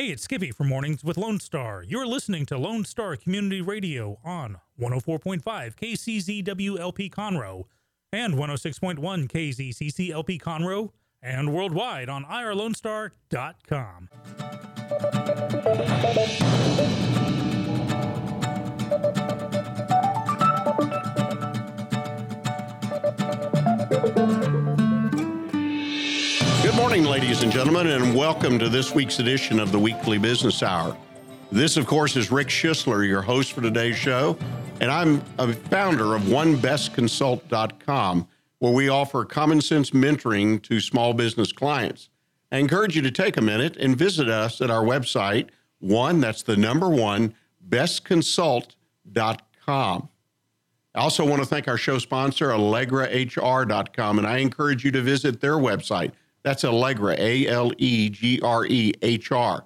[0.00, 1.84] Hey, it's Skippy from Mornings with Lone Star.
[1.86, 7.64] You're listening to Lone Star Community Radio on 104.5 KCZWLP Conroe
[8.10, 8.98] and 106.1
[9.30, 10.88] KZCCLP Conroe
[11.20, 14.08] and worldwide on irlonestar.com.
[23.90, 24.39] Good
[26.90, 30.96] morning, ladies and gentlemen, and welcome to this week's edition of the Weekly Business Hour.
[31.52, 34.36] This, of course, is Rick Schisler, your host for today's show,
[34.80, 38.26] and I'm a founder of OneBestConsult.com,
[38.58, 42.08] where we offer common sense mentoring to small business clients.
[42.50, 46.42] I encourage you to take a minute and visit us at our website, one, that's
[46.42, 47.36] the number one,
[47.68, 50.08] bestconsult.com.
[50.92, 55.40] I also want to thank our show sponsor, AllegreHR.com, and I encourage you to visit
[55.40, 56.10] their website.
[56.42, 59.64] That's Allegre, A L E G R E H R.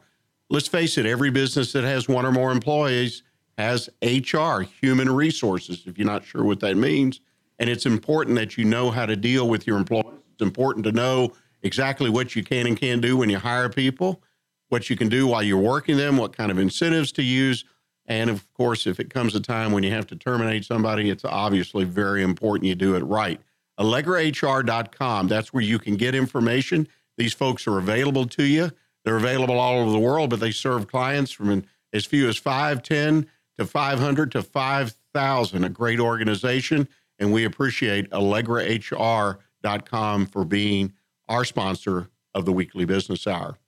[0.51, 3.23] Let's face it, every business that has one or more employees
[3.57, 7.21] has HR, human resources, if you're not sure what that means.
[7.59, 10.21] And it's important that you know how to deal with your employees.
[10.33, 11.33] It's important to know
[11.63, 14.23] exactly what you can and can't do when you hire people,
[14.69, 17.65] what you can do while you're working them, what kind of incentives to use.
[18.07, 21.25] And of course, if it comes a time when you have to terminate somebody, it's
[21.25, 23.41] obviously very important you do it right.
[23.79, 26.89] AllegreHR.com, that's where you can get information.
[27.17, 28.71] These folks are available to you.
[29.05, 33.27] They're available all over the world, but they serve clients from as few as 510
[33.59, 35.65] to 500 to 5,000.
[35.65, 36.89] A great organization.
[37.19, 40.93] And we appreciate AllegreHR.com for being
[41.29, 43.59] our sponsor of the weekly business hour.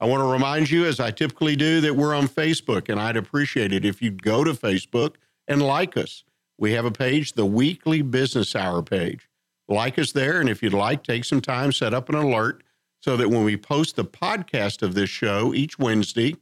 [0.00, 3.16] I want to remind you, as I typically do, that we're on Facebook, and I'd
[3.16, 5.16] appreciate it if you'd go to Facebook
[5.48, 6.24] and like us.
[6.58, 9.28] We have a page, the Weekly Business Hour page.
[9.68, 12.62] Like us there, and if you'd like, take some time, set up an alert
[13.00, 16.36] so that when we post the podcast of this show each Wednesday,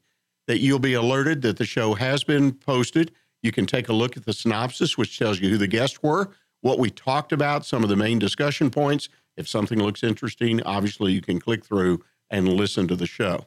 [0.47, 3.12] that you'll be alerted that the show has been posted.
[3.42, 6.31] You can take a look at the synopsis, which tells you who the guests were,
[6.61, 9.08] what we talked about, some of the main discussion points.
[9.36, 13.46] If something looks interesting, obviously you can click through and listen to the show.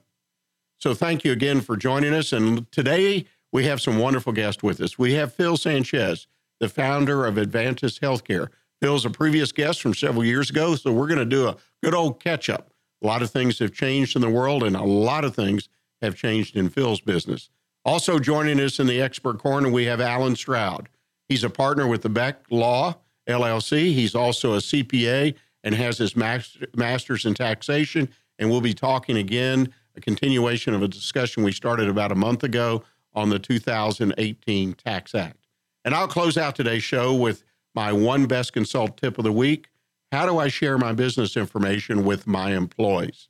[0.78, 2.34] So thank you again for joining us.
[2.34, 5.00] And today we have some wonderful guests with us.
[5.00, 6.28] We have Phil Sanchez,
[6.60, 8.50] the founder of Avantis Healthcare.
[8.86, 11.96] Phil's a previous guest from several years ago, so we're going to do a good
[11.96, 12.70] old catch up.
[13.02, 15.70] A lot of things have changed in the world, and a lot of things
[16.04, 17.50] have changed in Phil's business.
[17.84, 20.88] Also joining us in the expert corner, we have Alan Stroud.
[21.28, 22.98] He's a partner with the Beck Law
[23.28, 23.92] LLC.
[23.92, 28.08] He's also a CPA and has his master's in taxation.
[28.38, 32.44] And we'll be talking again, a continuation of a discussion we started about a month
[32.44, 32.84] ago
[33.16, 35.48] on the 2018 Tax Act.
[35.84, 37.44] And I'll close out today's show with
[37.76, 39.68] my one best consult tip of the week.
[40.12, 43.28] How do I share my business information with my employees?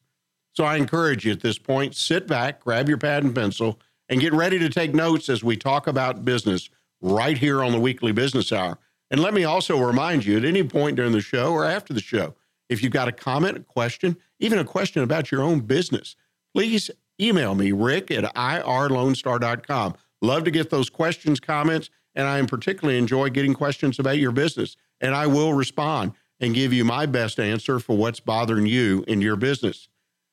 [0.53, 4.21] So I encourage you at this point, sit back, grab your pad and pencil, and
[4.21, 6.69] get ready to take notes as we talk about business
[7.01, 8.77] right here on the weekly business hour.
[9.11, 12.01] And let me also remind you at any point during the show or after the
[12.01, 12.35] show,
[12.69, 16.15] if you've got a comment, a question, even a question about your own business,
[16.53, 16.89] please
[17.19, 19.95] email me, rick at irlonestar.com.
[20.21, 24.77] Love to get those questions, comments, and I particularly enjoy getting questions about your business.
[25.01, 29.21] And I will respond and give you my best answer for what's bothering you in
[29.21, 29.87] your business.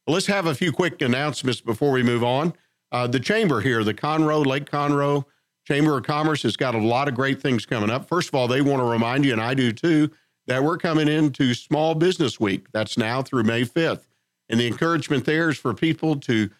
[0.06, 2.54] Let's have a few quick announcements before we move on.
[2.90, 5.24] Uh, the chamber here, the Conroe, Lake Conroe
[5.66, 8.08] Chamber of Commerce, has got a lot of great things coming up.
[8.08, 10.10] First of all, they want to remind you, and I do too,
[10.46, 12.66] that we're coming into Small Business Week.
[12.72, 14.06] That's now through May 5th.
[14.48, 16.50] And the encouragement there is for people to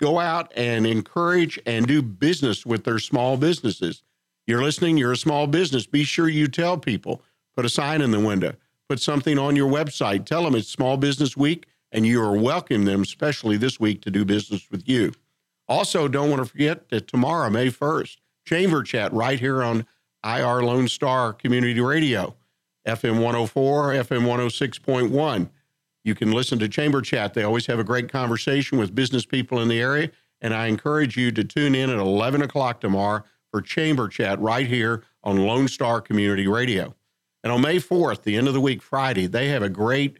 [0.00, 4.02] go out and encourage and do business with their small businesses.
[4.46, 5.86] You're listening, you're a small business.
[5.86, 7.22] Be sure you tell people,
[7.54, 8.54] put a sign in the window,
[8.88, 12.84] put something on your website, tell them it's Small Business Week, and you are welcoming
[12.84, 15.12] them, especially this week, to do business with you.
[15.68, 19.86] Also, don't want to forget that tomorrow, May 1st, Chamber Chat right here on
[20.24, 22.34] IR Lone Star Community Radio,
[22.86, 25.50] FM 104, FM 106.1.
[26.04, 27.34] You can listen to Chamber Chat.
[27.34, 30.10] They always have a great conversation with business people in the area.
[30.40, 34.66] And I encourage you to tune in at 11 o'clock tomorrow for Chamber Chat right
[34.66, 36.96] here on Lone Star Community Radio.
[37.44, 40.18] And on May 4th, the end of the week, Friday, they have a great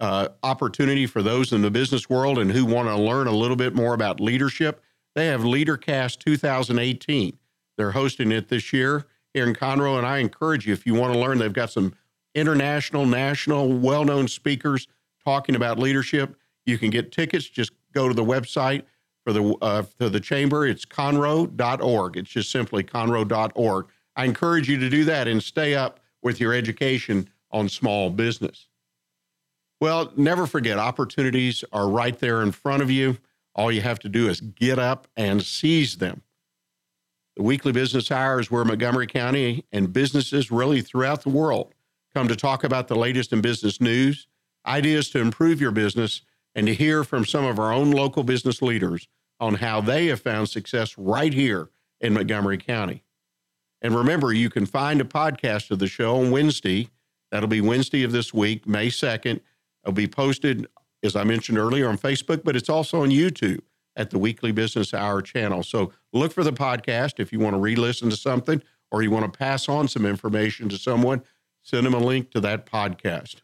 [0.00, 3.56] uh, opportunity for those in the business world and who want to learn a little
[3.56, 4.82] bit more about leadership.
[5.14, 7.38] They have LeaderCast 2018.
[7.76, 11.12] They're hosting it this year here in Conroe, and I encourage you if you want
[11.12, 11.38] to learn.
[11.38, 11.94] They've got some
[12.34, 14.88] international, national, well-known speakers
[15.24, 16.36] talking about leadership.
[16.64, 17.46] You can get tickets.
[17.46, 18.84] Just go to the website
[19.24, 20.66] for the uh, for the chamber.
[20.66, 22.16] It's conroe.org.
[22.16, 23.86] It's just simply conroe.org.
[24.16, 28.68] I encourage you to do that and stay up with your education on small business.
[29.80, 33.16] Well, never forget, opportunities are right there in front of you.
[33.54, 36.22] All you have to do is get up and seize them.
[37.36, 41.74] The weekly business hour is where Montgomery County and businesses really throughout the world
[42.14, 44.26] come to talk about the latest in business news,
[44.66, 46.22] ideas to improve your business,
[46.54, 49.08] and to hear from some of our own local business leaders
[49.38, 51.70] on how they have found success right here
[52.00, 53.02] in Montgomery County.
[53.82, 56.90] And remember, you can find a podcast of the show on Wednesday.
[57.30, 59.40] That'll be Wednesday of this week, May 2nd.
[59.82, 60.66] It'll be posted,
[61.02, 63.60] as I mentioned earlier, on Facebook, but it's also on YouTube
[63.96, 65.62] at the Weekly Business Hour channel.
[65.62, 69.10] So look for the podcast if you want to re listen to something or you
[69.10, 71.22] want to pass on some information to someone,
[71.62, 73.36] send them a link to that podcast.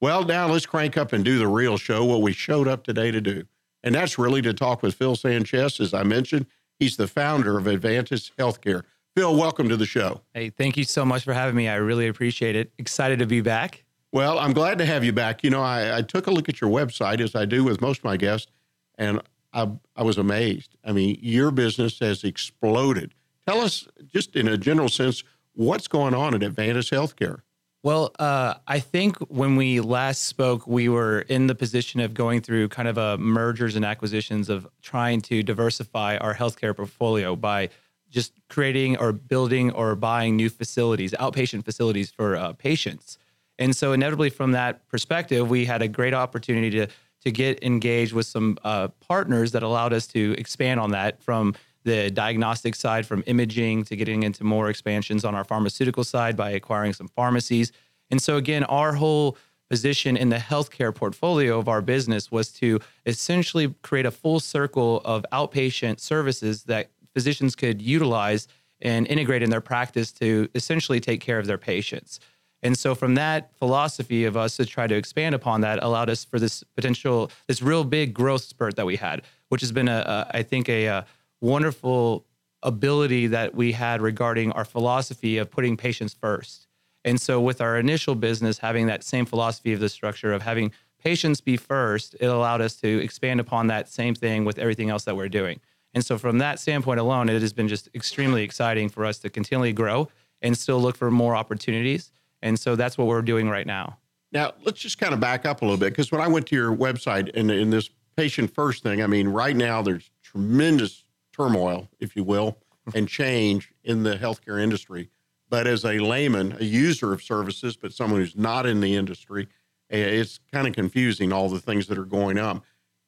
[0.00, 3.10] Well, now let's crank up and do the real show, what we showed up today
[3.10, 3.44] to do.
[3.82, 5.80] And that's really to talk with Phil Sanchez.
[5.80, 6.46] As I mentioned,
[6.78, 8.82] he's the founder of Avantis Healthcare.
[9.16, 10.22] Phil, welcome to the show.
[10.34, 11.68] Hey, thank you so much for having me.
[11.68, 12.72] I really appreciate it.
[12.78, 13.84] Excited to be back.
[14.10, 15.44] Well, I'm glad to have you back.
[15.44, 17.98] You know, I, I took a look at your website, as I do with most
[17.98, 18.50] of my guests,
[18.96, 19.20] and
[19.52, 20.76] I, I was amazed.
[20.84, 23.14] I mean, your business has exploded.
[23.46, 25.22] Tell us, just in a general sense,
[25.54, 27.40] what's going on at Avantis Healthcare?
[27.84, 32.40] Well, uh, I think when we last spoke, we were in the position of going
[32.40, 37.68] through kind of a mergers and acquisitions of trying to diversify our healthcare portfolio by
[38.08, 43.18] just creating or building or buying new facilities, outpatient facilities for uh, patients.
[43.58, 46.86] And so, inevitably, from that perspective, we had a great opportunity to
[47.20, 51.54] to get engaged with some uh, partners that allowed us to expand on that from
[51.84, 56.50] the diagnostic side, from imaging to getting into more expansions on our pharmaceutical side by
[56.50, 57.72] acquiring some pharmacies.
[58.10, 59.36] And so, again, our whole
[59.70, 65.00] position in the healthcare portfolio of our business was to essentially create a full circle
[65.04, 68.46] of outpatient services that physicians could utilize
[68.80, 72.20] and integrate in their practice to essentially take care of their patients.
[72.62, 76.24] And so from that philosophy of us to try to expand upon that allowed us
[76.24, 80.26] for this potential, this real big growth spurt that we had, which has been a,
[80.32, 81.06] a I think a, a
[81.44, 82.24] wonderful
[82.62, 86.66] ability that we had regarding our philosophy of putting patients first.
[87.04, 90.72] And so with our initial business having that same philosophy of the structure of having
[91.02, 95.04] patients be first, it allowed us to expand upon that same thing with everything else
[95.04, 95.60] that we're doing.
[95.92, 99.30] And so from that standpoint alone, it has been just extremely exciting for us to
[99.30, 100.08] continually grow
[100.40, 102.10] and still look for more opportunities
[102.44, 103.98] and so that's what we're doing right now.
[104.30, 106.54] Now, let's just kind of back up a little bit because when I went to
[106.54, 111.03] your website and in this patient first thing, I mean, right now there's tremendous
[111.34, 112.58] turmoil, if you will,
[112.94, 115.10] and change in the healthcare industry.
[115.48, 119.48] But as a layman, a user of services, but someone who's not in the industry,
[119.90, 122.62] eh, it's kind of confusing all the things that are going on.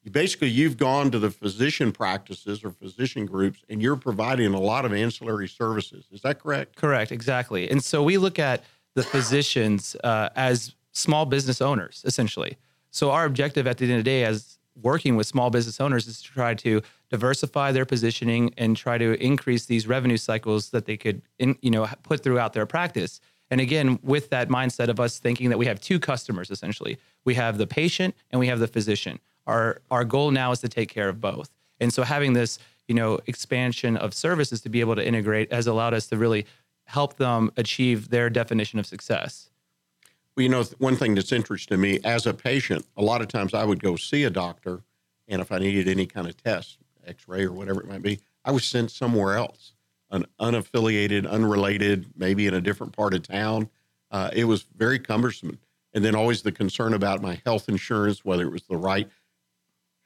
[0.09, 4.85] Basically, you've gone to the physician practices or physician groups and you're providing a lot
[4.85, 6.05] of ancillary services.
[6.13, 6.77] Is that correct?
[6.77, 7.69] Correct, exactly.
[7.69, 8.63] And so we look at
[8.95, 12.57] the physicians uh, as small business owners, essentially.
[12.89, 16.07] So our objective at the end of the day, as working with small business owners,
[16.07, 20.85] is to try to diversify their positioning and try to increase these revenue cycles that
[20.85, 23.19] they could, in, you know, put throughout their practice.
[23.49, 27.35] And again, with that mindset of us thinking that we have two customers, essentially, we
[27.35, 29.19] have the patient and we have the physician.
[29.45, 31.49] Our our goal now is to take care of both.
[31.79, 35.67] And so having this, you know, expansion of services to be able to integrate has
[35.67, 36.45] allowed us to really
[36.87, 39.49] help them achieve their definition of success?
[40.37, 43.27] Well, you know, one thing that's interesting to me as a patient, a lot of
[43.27, 44.83] times I would go see a doctor,
[45.27, 48.19] and if I needed any kind of test, x ray or whatever it might be,
[48.45, 49.73] I was sent somewhere else,
[50.11, 53.67] an unaffiliated, unrelated, maybe in a different part of town.
[54.11, 55.57] Uh, it was very cumbersome.
[55.95, 59.09] And then always the concern about my health insurance, whether it was the right.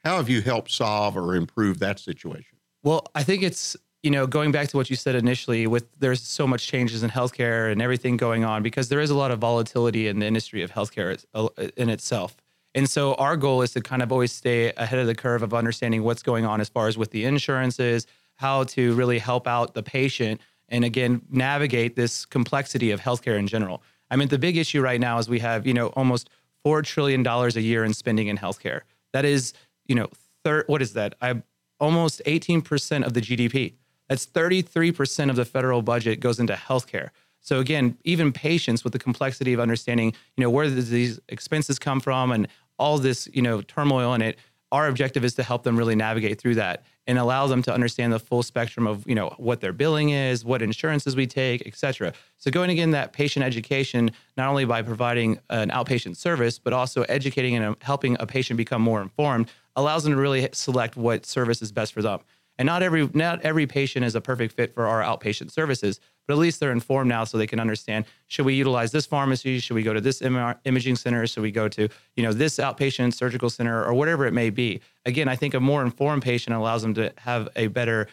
[0.02, 2.56] How have you helped solve or improve that situation?
[2.82, 6.20] Well, I think it's you know, going back to what you said initially, with there's
[6.20, 9.38] so much changes in healthcare and everything going on, because there is a lot of
[9.38, 12.36] volatility in the industry of healthcare uh, in itself.
[12.74, 15.54] And so our goal is to kind of always stay ahead of the curve of
[15.54, 18.06] understanding what's going on as far as with the insurances,
[18.36, 23.46] how to really help out the patient, and again navigate this complexity of healthcare in
[23.46, 23.82] general.
[24.10, 26.28] I mean, the big issue right now is we have you know almost
[26.64, 28.80] four trillion dollars a year in spending in healthcare.
[29.12, 29.52] That is,
[29.86, 30.08] you know,
[30.44, 30.64] third.
[30.66, 31.14] What is that?
[31.20, 31.42] I
[31.78, 33.74] almost 18% of the GDP.
[34.12, 37.08] That's 33% of the federal budget goes into healthcare.
[37.40, 41.98] So again, even patients with the complexity of understanding, you know, where these expenses come
[41.98, 42.46] from and
[42.78, 44.36] all this, you know, turmoil in it,
[44.70, 48.12] our objective is to help them really navigate through that and allow them to understand
[48.12, 51.74] the full spectrum of, you know, what their billing is, what insurances we take, et
[51.74, 52.12] cetera.
[52.36, 57.04] So going again that patient education, not only by providing an outpatient service, but also
[57.04, 61.62] educating and helping a patient become more informed, allows them to really select what service
[61.62, 62.20] is best for them.
[62.58, 66.34] And not every not every patient is a perfect fit for our outpatient services, but
[66.34, 69.74] at least they're informed now so they can understand should we utilize this pharmacy, should
[69.74, 73.50] we go to this imaging center, should we go to, you know, this outpatient surgical
[73.50, 74.80] center or whatever it may be.
[75.06, 78.06] again, I think a more informed patient allows them to have a better,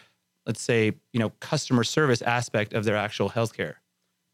[0.46, 3.74] let's say, you know, customer service aspect of their actual healthcare.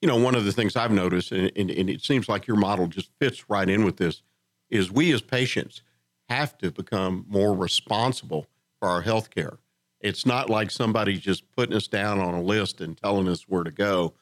[0.01, 2.57] You know, one of the things I've noticed, and, and, and it seems like your
[2.57, 4.23] model just fits right in with this,
[4.71, 5.83] is we as patients
[6.29, 8.47] have to become more responsible
[8.79, 9.59] for our health care.
[10.07, 13.65] It's not like somebody just putting us down on a list and telling us where
[13.65, 14.15] to go.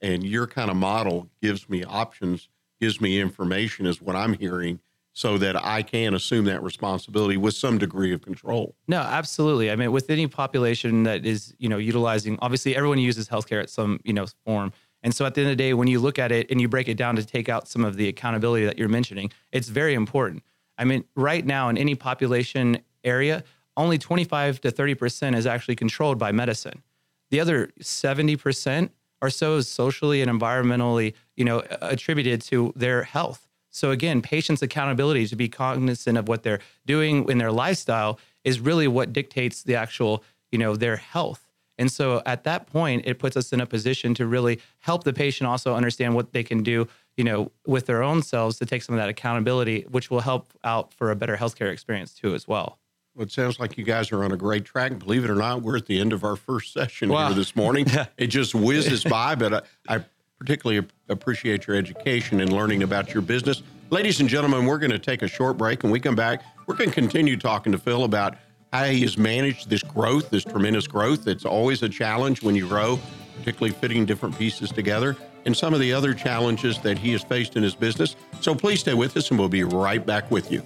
[0.00, 2.48] And your kind of model gives me options,
[2.80, 4.78] gives me information, is what I'm hearing,
[5.12, 8.76] so that I can assume that responsibility with some degree of control.
[8.86, 9.70] No, absolutely.
[9.70, 13.68] I mean, with any population that is, you know, utilizing, obviously everyone uses healthcare at
[13.68, 14.72] some, you know, form.
[15.02, 16.68] And so at the end of the day, when you look at it and you
[16.68, 19.94] break it down to take out some of the accountability that you're mentioning, it's very
[19.94, 20.44] important.
[20.78, 23.42] I mean, right now in any population area,
[23.76, 26.82] only 25 to 30% is actually controlled by medicine.
[27.30, 28.90] The other 70%
[29.22, 33.48] or so is socially and environmentally, you know, attributed to their health.
[33.70, 38.60] So again, patients' accountability to be cognizant of what they're doing in their lifestyle is
[38.60, 41.48] really what dictates the actual, you know, their health.
[41.78, 45.12] And so at that point, it puts us in a position to really help the
[45.12, 46.86] patient also understand what they can do,
[47.16, 50.52] you know, with their own selves to take some of that accountability, which will help
[50.64, 52.78] out for a better healthcare experience too as well.
[53.14, 54.98] Well, it sounds like you guys are on a great track.
[54.98, 57.26] Believe it or not, we're at the end of our first session wow.
[57.26, 57.86] here this morning.
[58.16, 59.52] it just whizzes by, but
[59.86, 60.04] I, I
[60.38, 63.62] particularly appreciate your education and learning about your business.
[63.90, 65.84] Ladies and gentlemen, we're going to take a short break.
[65.84, 68.36] and we come back, we're going to continue talking to Phil about
[68.72, 71.26] how he has managed this growth, this tremendous growth.
[71.28, 72.98] It's always a challenge when you grow,
[73.36, 77.56] particularly fitting different pieces together, and some of the other challenges that he has faced
[77.56, 78.16] in his business.
[78.40, 80.62] So please stay with us, and we'll be right back with you.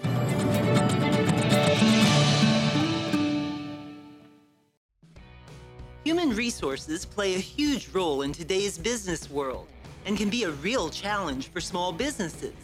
[6.36, 9.66] Resources play a huge role in today's business world
[10.04, 12.54] and can be a real challenge for small businesses.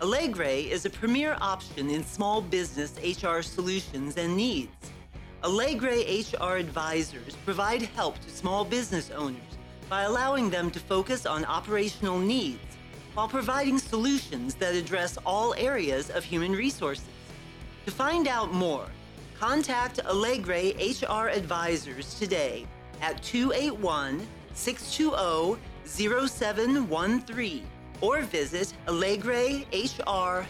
[0.00, 4.90] Allegre is a premier option in small business HR solutions and needs.
[5.44, 9.58] Allegre HR advisors provide help to small business owners
[9.90, 12.78] by allowing them to focus on operational needs
[13.12, 17.04] while providing solutions that address all areas of human resources.
[17.84, 18.86] To find out more,
[19.38, 22.66] contact Allegre HR advisors today
[23.00, 27.66] at 281 620 0713
[28.00, 30.46] or visit allegrehr.com.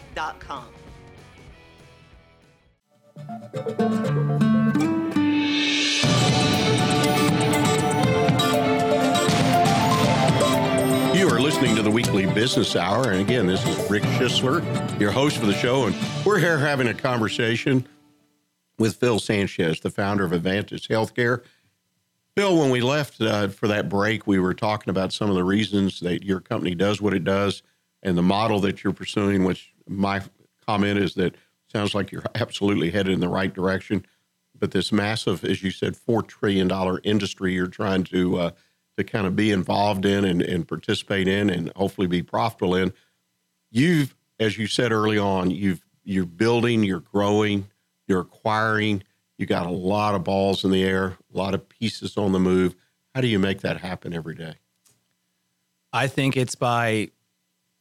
[11.13, 13.11] You are listening to the weekly business hour.
[13.11, 15.85] And again, this is Rick Schisler, your host for the show.
[15.85, 17.87] And we're here having a conversation
[18.79, 21.43] with Phil Sanchez, the founder of Avantis Healthcare.
[22.35, 25.43] Bill, when we left uh, for that break, we were talking about some of the
[25.43, 27.61] reasons that your company does what it does
[28.03, 30.21] and the model that you're pursuing, which my
[30.65, 31.35] comment is that
[31.67, 34.05] sounds like you're absolutely headed in the right direction.
[34.57, 36.71] But this massive, as you said, $4 trillion
[37.03, 38.51] industry you're trying to, uh,
[38.97, 42.93] to kind of be involved in and, and participate in and hopefully be profitable in,
[43.71, 47.67] you've, as you said early on, you've, you're building, you're growing,
[48.07, 49.03] you're acquiring
[49.41, 52.39] you got a lot of balls in the air, a lot of pieces on the
[52.39, 52.75] move.
[53.13, 54.55] How do you make that happen every day?
[55.91, 57.09] I think it's by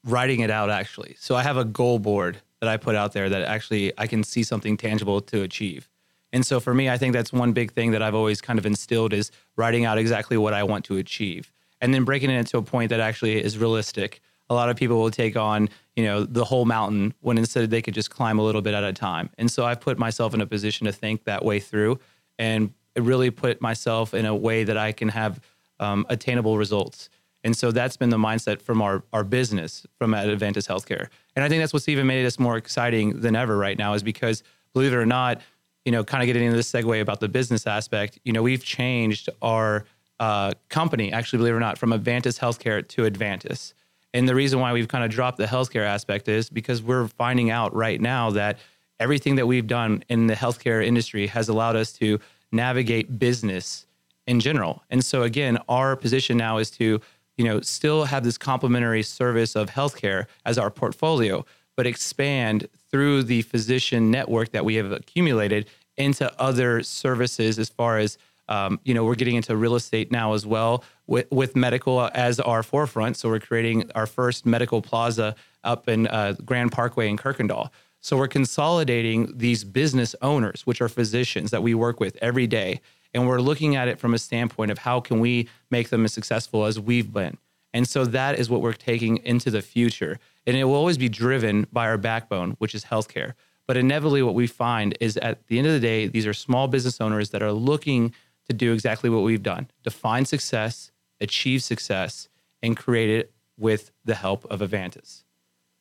[0.05, 1.15] writing it out actually.
[1.19, 4.25] So I have a goal board that I put out there that actually I can
[4.25, 5.89] see something tangible to achieve.
[6.33, 8.67] And so for me, I think that's one big thing that I've always kind of
[8.67, 12.59] instilled is writing out exactly what I want to achieve and then breaking it into
[12.59, 16.25] a point that actually is realistic a lot of people will take on you know
[16.25, 19.31] the whole mountain when instead they could just climb a little bit at a time
[19.39, 21.99] and so i've put myself in a position to think that way through
[22.39, 25.41] and really put myself in a way that i can have
[25.79, 27.09] um, attainable results
[27.43, 31.09] and so that's been the mindset from our, our business from at Avantis Healthcare.
[31.35, 34.03] And I think that's what's even made us more exciting than ever right now is
[34.03, 34.43] because
[34.75, 35.41] believe it or not,
[35.85, 38.65] you know, kind of getting into this segue about the business aspect, you know, we've
[38.65, 39.87] changed our
[40.19, 43.73] uh, company, actually, believe it or not, from Avantis Healthcare to Avantis.
[44.13, 47.51] And the reason why we've kind of dropped the healthcare aspect is because we're finding
[47.51, 48.59] out right now that
[48.99, 52.19] everything that we've done in the healthcare industry has allowed us to
[52.53, 53.87] navigate business
[54.27, 54.83] in general.
[54.91, 57.01] And so again, our position now is to,
[57.37, 61.45] you know, still have this complementary service of healthcare as our portfolio,
[61.77, 67.99] but expand through the physician network that we have accumulated into other services as far
[67.99, 68.19] as
[68.51, 72.39] um, you know, we're getting into real estate now as well with, with medical as
[72.41, 73.17] our forefront.
[73.17, 77.71] So we're creating our first medical plaza up in uh, Grand Parkway in Kirkendahl.
[78.01, 82.81] So we're consolidating these business owners, which are physicians that we work with every day,
[83.13, 86.13] and we're looking at it from a standpoint of how can we make them as
[86.13, 87.37] successful as we've been.
[87.73, 90.19] And so that is what we're taking into the future.
[90.47, 93.35] And it will always be driven by our backbone, which is healthcare.
[93.67, 96.67] But inevitably, what we find is at the end of the day, these are small
[96.67, 98.13] business owners that are looking
[98.51, 100.91] to do exactly what we've done define success,
[101.21, 102.29] achieve success,
[102.63, 105.23] and create it with the help of Avantis.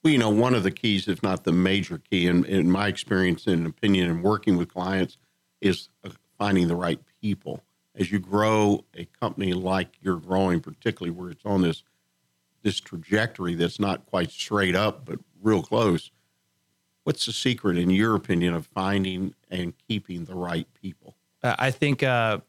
[0.03, 2.87] Well, you know, one of the keys, if not the major key, in, in my
[2.87, 5.17] experience and opinion and working with clients,
[5.61, 7.63] is uh, finding the right people.
[7.95, 11.83] As you grow a company like you're growing, particularly where it's on this
[12.61, 16.11] this trajectory that's not quite straight up, but real close,
[17.03, 21.15] what's the secret, in your opinion, of finding and keeping the right people?
[21.41, 22.39] Uh, I think uh,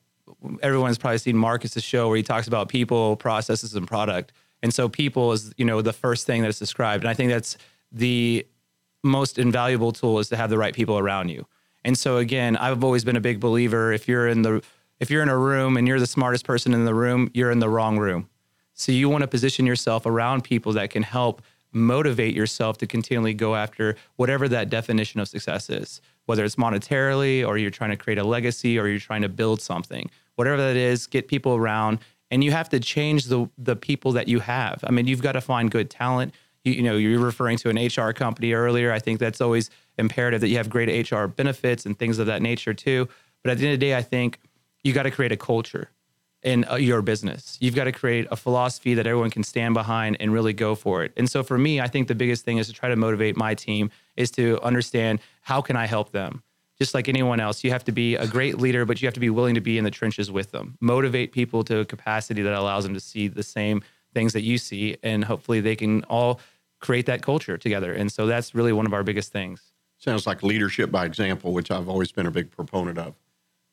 [0.63, 4.33] everyone's probably seen Marcus's show where he talks about people, processes, and product.
[4.63, 7.57] And so, people is you know the first thing that's described, and I think that's
[7.93, 8.47] the
[9.03, 11.47] most invaluable tool is to have the right people around you.
[11.85, 13.93] And so, again, I've always been a big believer.
[13.93, 14.63] If you're in the
[14.99, 17.59] if you're in a room and you're the smartest person in the room, you're in
[17.59, 18.29] the wrong room.
[18.75, 21.43] So you want to position yourself around people that can help
[21.73, 27.47] motivate yourself to continually go after whatever that definition of success is, whether it's monetarily
[27.47, 30.11] or you're trying to create a legacy or you're trying to build something.
[30.41, 31.99] Whatever that is, get people around
[32.31, 34.83] and you have to change the the people that you have.
[34.87, 36.35] I mean, you've got to find good talent.
[36.65, 38.91] You, you know, you're referring to an HR company earlier.
[38.91, 39.69] I think that's always
[39.99, 43.07] imperative that you have great HR benefits and things of that nature too.
[43.43, 44.39] But at the end of the day, I think
[44.83, 45.91] you got to create a culture
[46.43, 47.59] in uh, your business.
[47.61, 51.05] You've got to create a philosophy that everyone can stand behind and really go for
[51.05, 51.13] it.
[51.19, 53.55] And so for me, I think the biggest thing is to try to motivate my
[53.55, 56.43] team is to understand how can I help them?
[56.81, 59.21] Just like anyone else, you have to be a great leader, but you have to
[59.21, 60.79] be willing to be in the trenches with them.
[60.81, 63.83] Motivate people to a capacity that allows them to see the same
[64.15, 66.41] things that you see and hopefully they can all
[66.81, 67.93] create that culture together.
[67.93, 69.73] And so that's really one of our biggest things.
[69.99, 73.15] Sounds like leadership by example, which I've always been a big proponent of.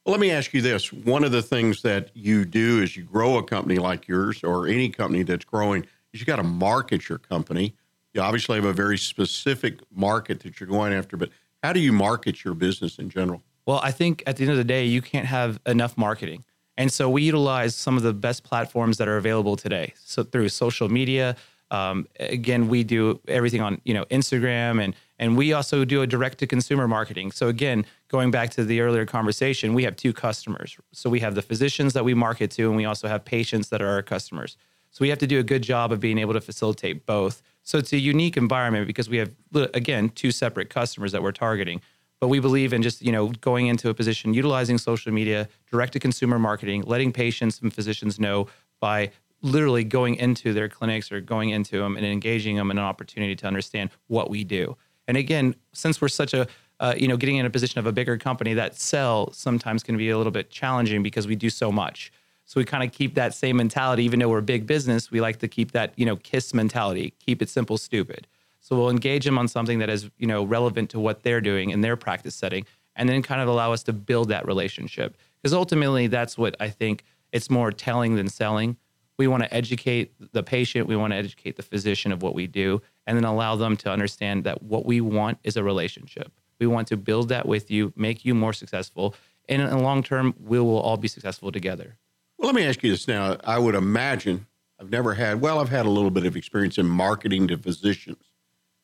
[0.06, 0.92] Well, let me ask you this.
[0.92, 4.68] One of the things that you do as you grow a company like yours or
[4.68, 7.74] any company that's growing is you got to market your company.
[8.14, 11.30] You obviously have a very specific market that you're going after, but
[11.64, 13.42] how do you market your business in general?
[13.66, 16.46] Well, I think at the end of the day, you can't have enough marketing.
[16.78, 19.94] And so we utilize some of the best platforms that are available today.
[19.98, 21.36] So through social media,
[21.72, 26.08] um, again, we do everything on you know Instagram and and we also do a
[26.08, 27.32] direct to consumer marketing.
[27.32, 30.78] So again, going back to the earlier conversation, we have two customers.
[30.94, 33.82] So we have the physicians that we market to, and we also have patients that
[33.82, 34.56] are our customers.
[34.92, 37.42] So we have to do a good job of being able to facilitate both.
[37.68, 39.30] So it's a unique environment because we have
[39.74, 41.82] again two separate customers that we're targeting.
[42.22, 45.92] But we believe in just you know going into a position utilizing social media, direct
[45.94, 48.48] to consumer marketing, letting patients and physicians know
[48.80, 52.86] by literally going into their clinics or going into them and engaging them in an
[52.86, 54.78] opportunity to understand what we do.
[55.06, 56.48] And again, since we're such a
[56.80, 59.98] uh, you know, getting in a position of a bigger company, that sell sometimes can
[59.98, 62.14] be a little bit challenging because we do so much.
[62.48, 65.12] So we kind of keep that same mentality, even though we're big business.
[65.12, 68.26] We like to keep that, you know, KISS mentality, keep it simple, stupid.
[68.60, 71.70] So we'll engage them on something that is, you know, relevant to what they're doing
[71.70, 75.16] in their practice setting, and then kind of allow us to build that relationship.
[75.42, 78.78] Because ultimately, that's what I think it's more telling than selling
[79.18, 82.48] we want to educate the patient, we want to educate the physician of what we
[82.48, 86.32] do, and then allow them to understand that what we want is a relationship.
[86.60, 89.16] We want to build that with you, make you more successful,
[89.50, 91.98] and in the long term, we will all be successful together.
[92.38, 93.38] Well, let me ask you this now.
[93.44, 94.46] I would imagine
[94.80, 98.24] I've never had, well, I've had a little bit of experience in marketing to physicians,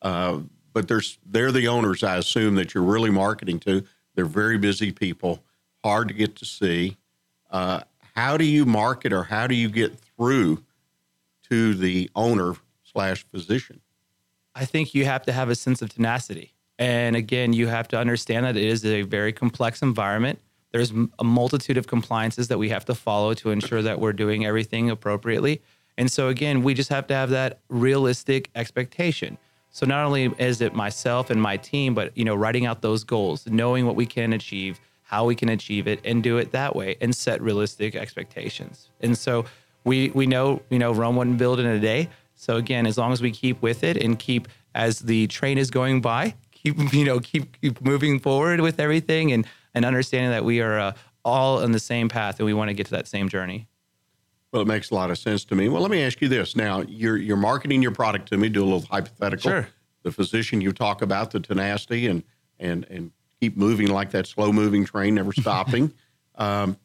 [0.02, 0.40] uh,
[0.72, 3.84] but there's they're the owners, I assume, that you're really marketing to.
[4.14, 5.44] They're very busy people,
[5.84, 6.96] hard to get to see.
[7.50, 7.80] Uh,
[8.16, 10.64] how do you market or how do you get through
[11.48, 13.80] to the owner slash physician?
[14.54, 16.52] I think you have to have a sense of tenacity.
[16.78, 20.40] And again, you have to understand that it is a very complex environment.
[20.74, 24.44] There's a multitude of compliances that we have to follow to ensure that we're doing
[24.44, 25.62] everything appropriately.
[25.96, 29.38] And so, again, we just have to have that realistic expectation.
[29.70, 33.04] So, not only is it myself and my team, but you know, writing out those
[33.04, 36.74] goals, knowing what we can achieve, how we can achieve it, and do it that
[36.74, 38.90] way, and set realistic expectations.
[39.00, 39.44] And so,
[39.84, 42.08] we we know you know Rome wasn't built in a day.
[42.34, 45.70] So again, as long as we keep with it and keep as the train is
[45.70, 50.44] going by, keep you know keep, keep moving forward with everything and and understanding that
[50.44, 50.92] we are uh,
[51.24, 53.68] all on the same path and we want to get to that same journey.
[54.52, 55.68] Well, it makes a lot of sense to me.
[55.68, 56.54] Well, let me ask you this.
[56.54, 58.48] Now, you're you're marketing your product to me.
[58.48, 59.50] Do a little hypothetical.
[59.50, 59.68] Sure.
[60.04, 62.22] The physician you talk about the tenacity and
[62.60, 63.10] and and
[63.40, 65.92] keep moving like that slow moving train, never stopping.
[66.36, 66.76] um,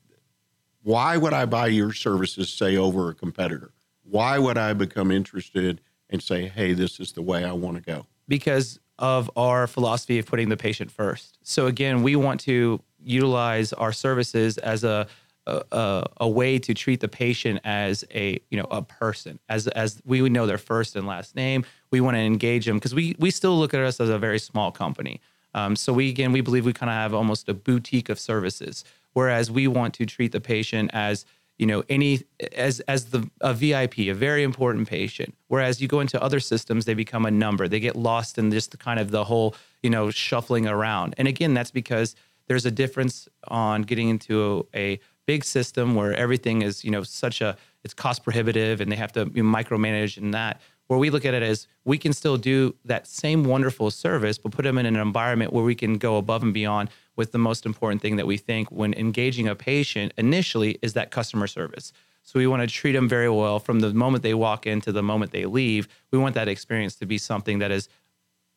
[0.82, 3.71] why would I buy your services, say, over a competitor?
[4.04, 7.82] Why would I become interested and say, hey, this is the way I want to
[7.82, 8.08] go?
[8.28, 11.40] Because of our philosophy of putting the patient first.
[11.42, 15.08] So again, we want to utilize our services as a
[15.48, 20.00] a, a, way to treat the patient as a you know a person as as
[20.06, 23.16] we would know their first and last name we want to engage them because we
[23.18, 25.20] we still look at us as a very small company
[25.54, 28.84] Um, so we again we believe we kind of have almost a boutique of services,
[29.14, 31.26] whereas we want to treat the patient as
[31.60, 32.24] you know any
[32.56, 35.36] as as the a VIP, a very important patient.
[35.50, 37.67] Whereas you go into other systems, they become a number.
[37.67, 41.13] They get lost in just the kind of the whole you know shuffling around.
[41.17, 42.15] And again, that's because
[42.48, 47.04] there's a difference on getting into a, a big system where everything is you know
[47.04, 51.23] such a it's cost prohibitive and they have to micromanage and that where we look
[51.23, 54.88] at it as we can still do that same wonderful service, but put them in
[54.88, 58.25] an environment where we can go above and beyond with the most important thing that
[58.25, 61.93] we think when engaging a patient initially is that customer service.
[62.23, 64.91] So we want to treat them very well from the moment they walk in to
[64.91, 65.88] the moment they leave.
[66.10, 67.88] We want that experience to be something that is,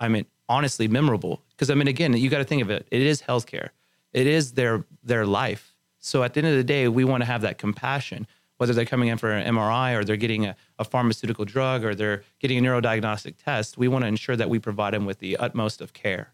[0.00, 1.42] I mean, honestly memorable.
[1.50, 2.86] Because I mean, again, you got to think of it.
[2.90, 3.68] It is healthcare.
[4.14, 5.74] It is their their life.
[5.98, 8.26] So at the end of the day, we want to have that compassion
[8.58, 11.94] whether they're coming in for an MRI or they're getting a, a pharmaceutical drug or
[11.94, 15.36] they're getting a neurodiagnostic test, we want to ensure that we provide them with the
[15.36, 16.32] utmost of care.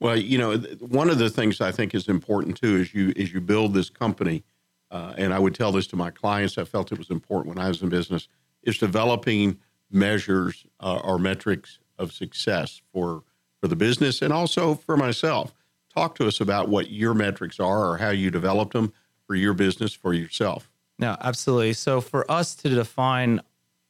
[0.00, 3.32] Well, you know, one of the things I think is important too is you as
[3.32, 4.44] you build this company,
[4.90, 6.56] uh, and I would tell this to my clients.
[6.56, 8.28] I felt it was important when I was in business
[8.62, 9.58] is developing
[9.90, 13.24] measures uh, or metrics of success for
[13.60, 15.54] for the business and also for myself.
[15.94, 18.92] Talk to us about what your metrics are or how you developed them
[19.26, 20.69] for your business for yourself.
[21.00, 21.72] No, absolutely.
[21.72, 23.40] So for us to define,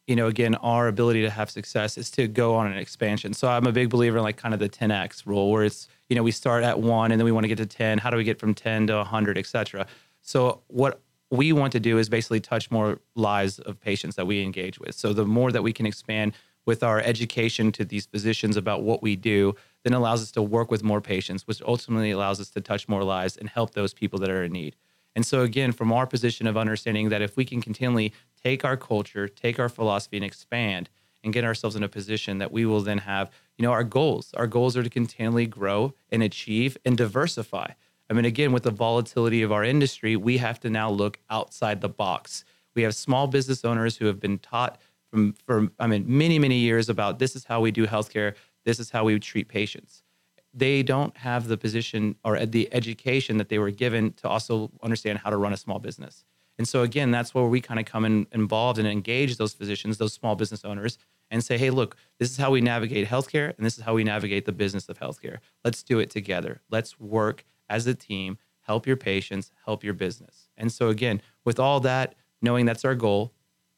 [0.07, 3.35] you know, again, our ability to have success is to go on an expansion.
[3.35, 6.15] So I'm a big believer in like kind of the 10x rule, where it's you
[6.15, 7.99] know we start at one and then we want to get to 10.
[7.99, 9.87] How do we get from 10 to 100, et cetera?
[10.23, 11.01] So what
[11.33, 14.95] we want to do is basically touch more lives of patients that we engage with.
[14.95, 16.33] So the more that we can expand
[16.65, 20.71] with our education to these physicians about what we do, then allows us to work
[20.71, 24.19] with more patients, which ultimately allows us to touch more lives and help those people
[24.21, 24.77] that are in need.
[25.17, 28.77] And so, again, from our position of understanding that if we can continually take our
[28.77, 30.89] culture, take our philosophy, and expand
[31.23, 34.33] and get ourselves in a position that we will then have, you know, our goals.
[34.35, 37.73] Our goals are to continually grow and achieve and diversify.
[38.09, 41.81] I mean, again, with the volatility of our industry, we have to now look outside
[41.81, 42.45] the box.
[42.75, 46.57] We have small business owners who have been taught from, for, I mean, many, many
[46.57, 50.03] years about this is how we do healthcare, this is how we treat patients
[50.53, 55.19] they don't have the position or the education that they were given to also understand
[55.19, 56.25] how to run a small business.
[56.59, 59.99] And so again, that's where we kind of come in involved and engage those physicians,
[59.99, 60.99] those small business owners,
[61.31, 64.05] and say, hey, look, this is how we navigate healthcare, and this is how we
[64.05, 65.39] navigate the business of healthcare.
[65.65, 66.61] Let's do it together.
[66.71, 70.49] Let's work as a team, help your patients, help your business.
[70.57, 73.33] And so again, with all that, knowing that's our goal,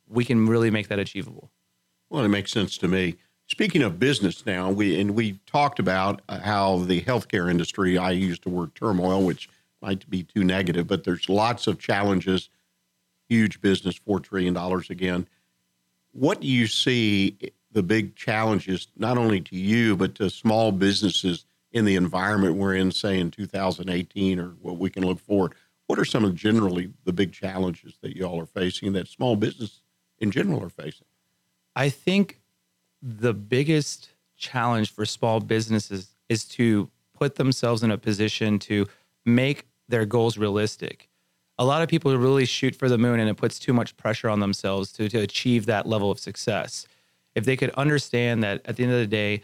[0.09, 1.51] we can really make that achievable.
[2.11, 3.17] Well, it makes sense to me.
[3.53, 7.99] Speaking of business now, we and we talked about uh, how the healthcare industry.
[7.99, 9.51] I used the word turmoil, which
[9.83, 12.49] might be too negative, but there's lots of challenges.
[13.29, 15.29] Huge business, four trillion dollars again.
[16.13, 17.37] What do you see
[17.71, 22.77] the big challenges, not only to you but to small businesses in the environment we're
[22.77, 25.53] in, say in 2018, or what we can look forward?
[25.89, 29.83] What are some of generally the big challenges that y'all are facing that small business
[30.21, 31.07] in general are facing?
[31.77, 32.42] I think
[33.03, 38.87] the biggest challenge for small businesses is to put themselves in a position to
[39.25, 41.09] make their goals realistic.
[41.59, 44.29] A lot of people really shoot for the moon and it puts too much pressure
[44.29, 46.87] on themselves to, to achieve that level of success.
[47.35, 49.43] If they could understand that at the end of the day,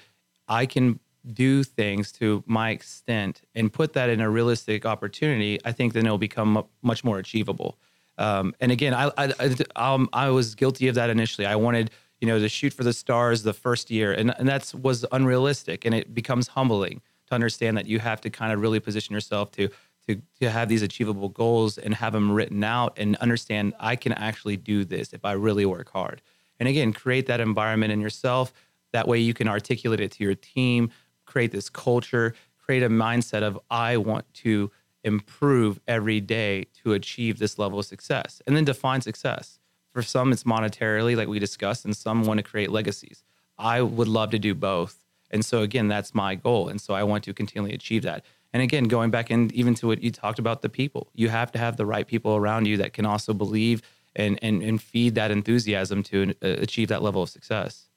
[0.48, 1.00] I can
[1.32, 6.06] do things to my extent and put that in a realistic opportunity, I think then
[6.06, 7.76] it'll become much more achievable.
[8.16, 11.46] Um, and again, I, I, I, um, I was guilty of that initially.
[11.46, 14.12] I wanted you know, to shoot for the stars the first year.
[14.12, 15.84] And, and that was unrealistic.
[15.84, 19.50] And it becomes humbling to understand that you have to kind of really position yourself
[19.52, 19.68] to,
[20.06, 24.12] to, to have these achievable goals and have them written out and understand I can
[24.12, 26.22] actually do this if I really work hard.
[26.58, 28.52] And again, create that environment in yourself.
[28.92, 30.90] That way you can articulate it to your team,
[31.24, 34.70] create this culture, create a mindset of I want to
[35.04, 39.58] improve every day to achieve this level of success and then define success
[39.98, 43.24] for some, it's monetarily, like we discussed, and some want to create legacies.
[43.58, 45.04] I would love to do both.
[45.32, 46.68] And so, again, that's my goal.
[46.68, 48.24] And so I want to continually achieve that.
[48.52, 51.50] And again, going back in even to what you talked about the people, you have
[51.50, 53.82] to have the right people around you that can also believe
[54.14, 57.88] and, and, and feed that enthusiasm to uh, achieve that level of success.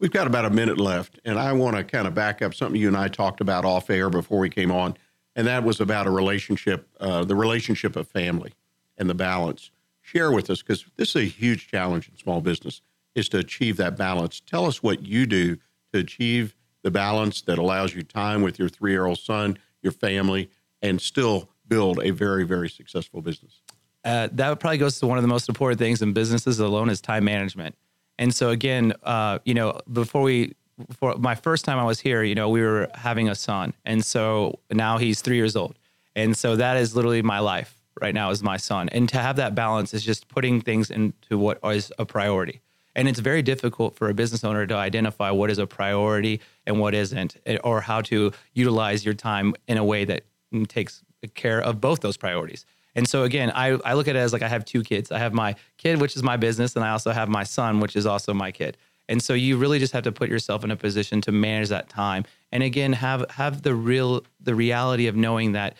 [0.00, 2.80] We've got about a minute left, and I want to kind of back up something
[2.80, 4.96] you and I talked about off air before we came on,
[5.36, 8.54] and that was about a relationship, uh, the relationship of family
[8.98, 9.70] and the balance
[10.14, 12.80] share with us because this is a huge challenge in small business
[13.14, 14.40] is to achieve that balance.
[14.40, 15.56] Tell us what you do
[15.92, 19.92] to achieve the balance that allows you time with your three year old son, your
[19.92, 20.50] family,
[20.82, 23.60] and still build a very, very successful business.
[24.04, 27.00] Uh, that probably goes to one of the most important things in businesses alone is
[27.00, 27.74] time management.
[28.18, 30.54] And so again, uh, you know, before we
[30.92, 34.04] for my first time I was here, you know, we were having a son, and
[34.04, 35.78] so now he's three years old,
[36.16, 39.36] and so that is literally my life right now is my son, and to have
[39.36, 42.60] that balance is just putting things into what is a priority.
[42.96, 46.78] And it's very difficult for a business owner to identify what is a priority and
[46.78, 50.24] what isn't, eh, or how to utilize your time in a way that
[50.68, 51.02] takes
[51.34, 52.64] care of both those priorities.
[52.94, 55.10] And so again, I, I look at it as like I have two kids.
[55.10, 57.96] I have my kid, which is my business, and I also have my son, which
[57.96, 58.76] is also my kid.
[59.08, 61.88] And so you really just have to put yourself in a position to manage that
[61.88, 62.24] time.
[62.52, 65.76] And again, have have the real the reality of knowing that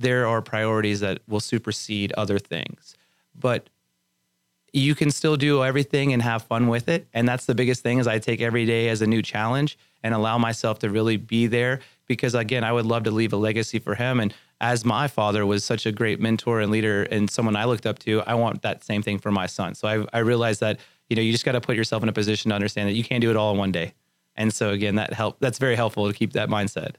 [0.00, 2.96] there are priorities that will supersede other things.
[3.38, 3.68] But
[4.72, 7.06] you can still do everything and have fun with it.
[7.12, 10.14] And that's the biggest thing is I take every day as a new challenge and
[10.14, 13.78] allow myself to really be there because again, I would love to leave a legacy
[13.78, 14.20] for him.
[14.20, 17.86] And as my father was such a great mentor and leader and someone I looked
[17.86, 19.74] up to, I want that same thing for my son.
[19.74, 22.12] So I, I realized that, you know, you just got to put yourself in a
[22.12, 23.92] position to understand that you can't do it all in one day.
[24.36, 26.94] And so again, that help that's very helpful to keep that mindset.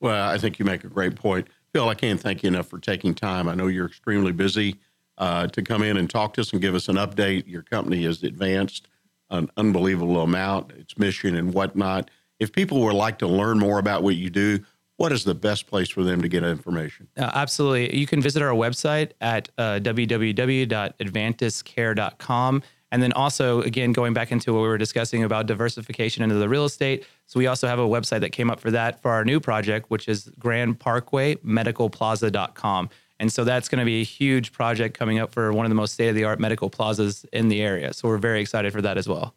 [0.00, 1.48] Well, I think you make a great point.
[1.74, 3.48] Phil, I can't thank you enough for taking time.
[3.48, 4.76] I know you're extremely busy
[5.18, 7.48] uh, to come in and talk to us and give us an update.
[7.48, 8.86] Your company has advanced
[9.30, 12.12] an unbelievable amount, its mission and whatnot.
[12.38, 14.60] If people would like to learn more about what you do,
[14.98, 17.08] what is the best place for them to get information?
[17.16, 17.96] Uh, absolutely.
[17.96, 22.62] You can visit our website at uh, www.advantiscare.com.
[22.94, 26.48] And then also, again, going back into what we were discussing about diversification into the
[26.48, 27.04] real estate.
[27.26, 29.90] So we also have a website that came up for that for our new project,
[29.90, 32.90] which is Grand Parkway Medicalplaza.com.
[33.18, 35.74] And so that's going to be a huge project coming up for one of the
[35.74, 37.92] most state of the art medical plazas in the area.
[37.92, 39.34] So we're very excited for that as well.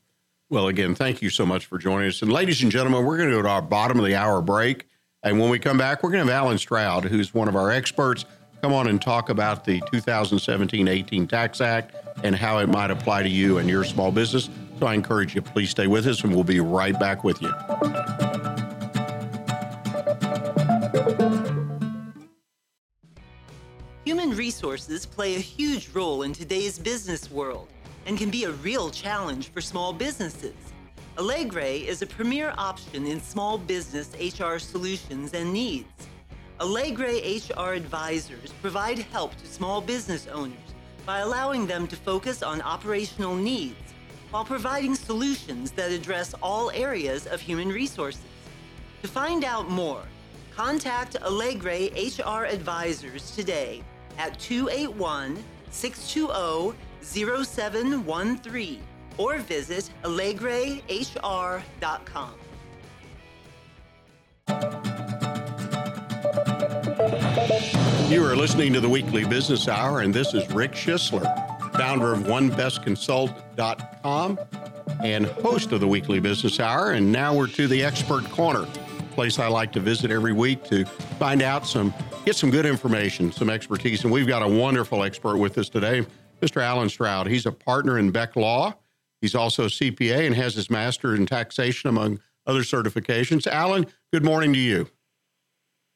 [0.51, 2.21] Well, again, thank you so much for joining us.
[2.21, 4.85] And ladies and gentlemen, we're going to go to our bottom of the hour break.
[5.23, 7.71] And when we come back, we're going to have Alan Stroud, who's one of our
[7.71, 8.23] experts,
[8.61, 13.23] come on and talk about the 2017 18 Tax Act and how it might apply
[13.23, 14.49] to you and your small business.
[14.79, 17.51] So I encourage you, please stay with us, and we'll be right back with you.
[24.05, 27.67] Human resources play a huge role in today's business world
[28.05, 30.55] and can be a real challenge for small businesses.
[31.17, 35.96] Allegre is a premier option in small business HR solutions and needs.
[36.59, 40.57] Allegre HR advisors provide help to small business owners
[41.05, 43.93] by allowing them to focus on operational needs
[44.31, 48.23] while providing solutions that address all areas of human resources.
[49.03, 50.01] To find out more,
[50.55, 53.83] contact Allegre HR advisors today
[54.17, 58.81] at 281 620 0713
[59.17, 62.33] or visit AllegreHR.com.
[68.09, 71.25] You are listening to the Weekly Business Hour, and this is Rick Schisler,
[71.73, 74.39] founder of OneBestConsult.com
[75.03, 76.91] and host of the Weekly Business Hour.
[76.91, 78.65] And now we're to the Expert Corner,
[79.11, 80.85] place I like to visit every week to
[81.19, 81.93] find out some,
[82.25, 84.05] get some good information, some expertise.
[84.05, 86.05] And we've got a wonderful expert with us today,
[86.41, 86.61] Mr.
[86.61, 87.27] Alan Stroud.
[87.27, 88.73] He's a partner in Beck Law.
[89.19, 93.47] He's also CPA and has his master in taxation, among other certifications.
[93.47, 94.89] Alan, good morning to you.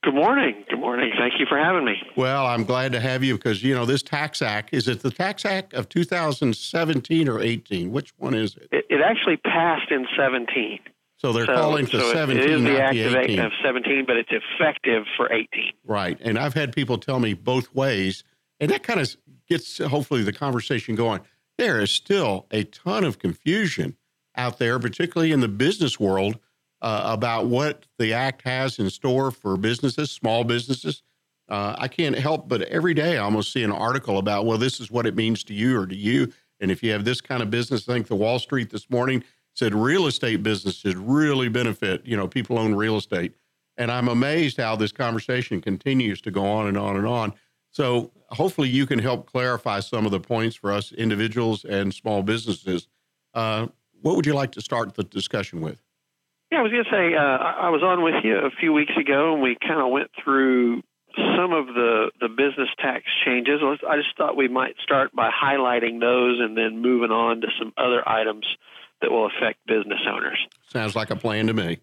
[0.04, 0.64] Good morning.
[0.68, 1.12] Good morning.
[1.16, 1.94] Thank you for having me.
[2.16, 5.12] Well, I'm glad to have you because, you know, this Tax Act, is it the
[5.12, 7.92] Tax Act of 2017 or 18?
[7.92, 8.68] Which one is it?
[8.72, 10.80] It, it actually passed in 17.
[11.18, 13.40] So they're so, calling for so 17, it is the not act the 18.
[13.42, 15.48] of 17, but it's effective for 18.
[15.86, 16.18] Right.
[16.20, 18.24] And I've had people tell me both ways,
[18.60, 19.16] and that kind of
[19.48, 21.22] gets hopefully the conversation going.
[21.60, 23.98] There is still a ton of confusion
[24.36, 26.40] out there, particularly in the business world,
[26.82, 31.04] uh, about what the act has in store for businesses, small businesses.
[31.50, 34.80] Uh, I can't help but every day I almost see an article about, well, this
[34.80, 36.32] is what it means to you or to you.
[36.60, 39.24] And if you have this kind of business, I think the Wall Street this morning
[39.54, 42.06] said real estate businesses really benefit.
[42.06, 43.34] You know, people own real estate.
[43.78, 47.34] And I'm amazed how this conversation continues to go on and on and on.
[47.72, 52.22] So hopefully you can help clarify some of the points for us individuals and small
[52.22, 52.88] businesses.
[53.34, 53.68] Uh,
[54.02, 55.82] what would you like to start the discussion with?
[56.52, 58.92] Yeah, I was going to say, uh, I was on with you a few weeks
[59.00, 60.84] ago, and we kind of went through
[61.16, 63.62] some of the, the business tax changes.
[63.64, 67.72] I just thought we might start by highlighting those and then moving on to some
[67.78, 68.46] other items
[69.02, 70.38] that will affect business owners.
[70.68, 71.80] Sounds like a plan to me.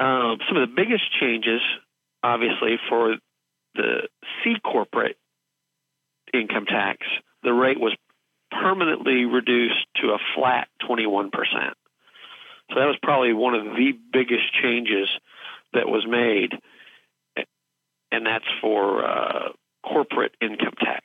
[0.00, 1.60] Um, some of the biggest changes,
[2.22, 3.16] obviously, for
[3.74, 4.08] the
[4.42, 5.16] C corporate
[6.32, 7.06] income tax,
[7.42, 7.96] the rate was
[8.50, 11.30] permanently reduced to a flat 21%.
[12.70, 15.08] So that was probably one of the biggest changes
[15.74, 16.52] that was made,
[18.10, 19.48] and that's for uh,
[19.84, 21.04] corporate income tax.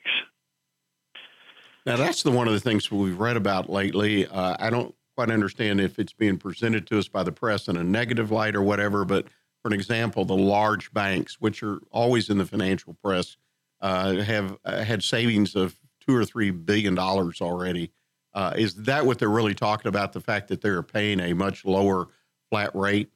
[1.86, 4.26] Now, that's the one of the things we've read about lately.
[4.26, 7.76] Uh, I don't quite understand if it's being presented to us by the press in
[7.76, 9.04] a negative light or whatever.
[9.04, 9.26] But
[9.62, 13.36] for an example, the large banks, which are always in the financial press,
[13.80, 17.92] uh, have uh, had savings of two or three billion dollars already.
[18.32, 20.12] Uh, is that what they're really talking about?
[20.12, 22.08] The fact that they're paying a much lower
[22.50, 23.10] flat rate?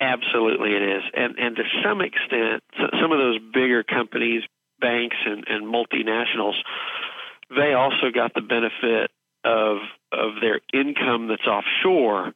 [0.00, 2.64] Absolutely, it is, and and to some extent,
[3.00, 4.42] some of those bigger companies,
[4.80, 6.56] banks, and, and multinationals,
[7.56, 9.12] they also got the benefit
[9.44, 9.76] of
[10.10, 12.32] of their income that's offshore.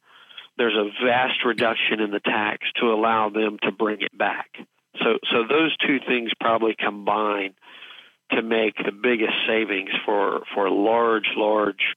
[0.57, 4.49] There's a vast reduction in the tax to allow them to bring it back.
[5.03, 7.53] So so those two things probably combine
[8.31, 11.95] to make the biggest savings for for large large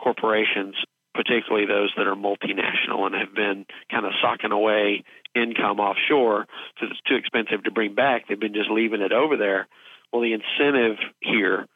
[0.00, 0.74] corporations
[1.14, 6.90] particularly those that are multinational and have been kind of socking away income offshore because
[6.90, 8.28] it's too expensive to bring back.
[8.28, 9.68] They've been just leaving it over there.
[10.12, 11.66] Well, the incentive here,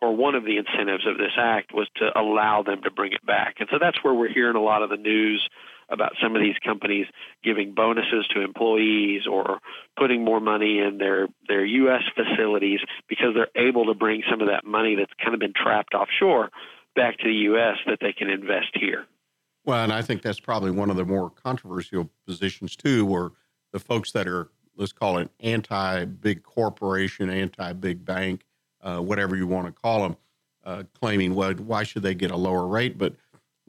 [0.00, 3.24] or one of the incentives of this act, was to allow them to bring it
[3.24, 3.56] back.
[3.60, 5.46] And so that's where we're hearing a lot of the news
[5.90, 7.06] about some of these companies
[7.42, 9.58] giving bonuses to employees or
[9.98, 12.02] putting more money in their their U.S.
[12.14, 15.94] facilities because they're able to bring some of that money that's kind of been trapped
[15.94, 16.50] offshore
[16.94, 17.76] back to the U.S.
[17.86, 19.06] that they can invest here.
[19.64, 23.30] Well, and I think that's probably one of the more controversial positions too, where
[23.72, 28.44] the folks that are let's call it anti big corporation, anti big bank,
[28.80, 30.16] uh, whatever you want to call them,
[30.64, 32.98] uh, claiming well, why should they get a lower rate?
[32.98, 33.14] But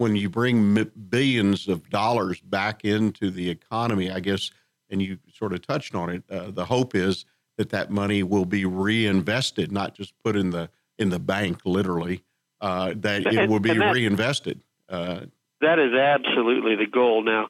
[0.02, 0.74] when you bring
[1.10, 4.50] billions of dollars back into the economy, I guess,
[4.90, 7.26] and you sort of touched on it, uh, the hope is
[7.58, 12.24] that that money will be reinvested, not just put in the in the bank, literally,
[12.62, 14.64] uh, that it will be that, reinvested.
[14.90, 15.22] Uh,
[15.62, 17.24] that is absolutely the goal.
[17.24, 17.50] Now,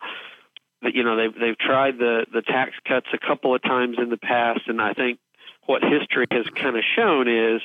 [0.82, 4.18] you know they've they've tried the the tax cuts a couple of times in the
[4.18, 5.20] past, and I think
[5.68, 7.62] what history has kind of shown is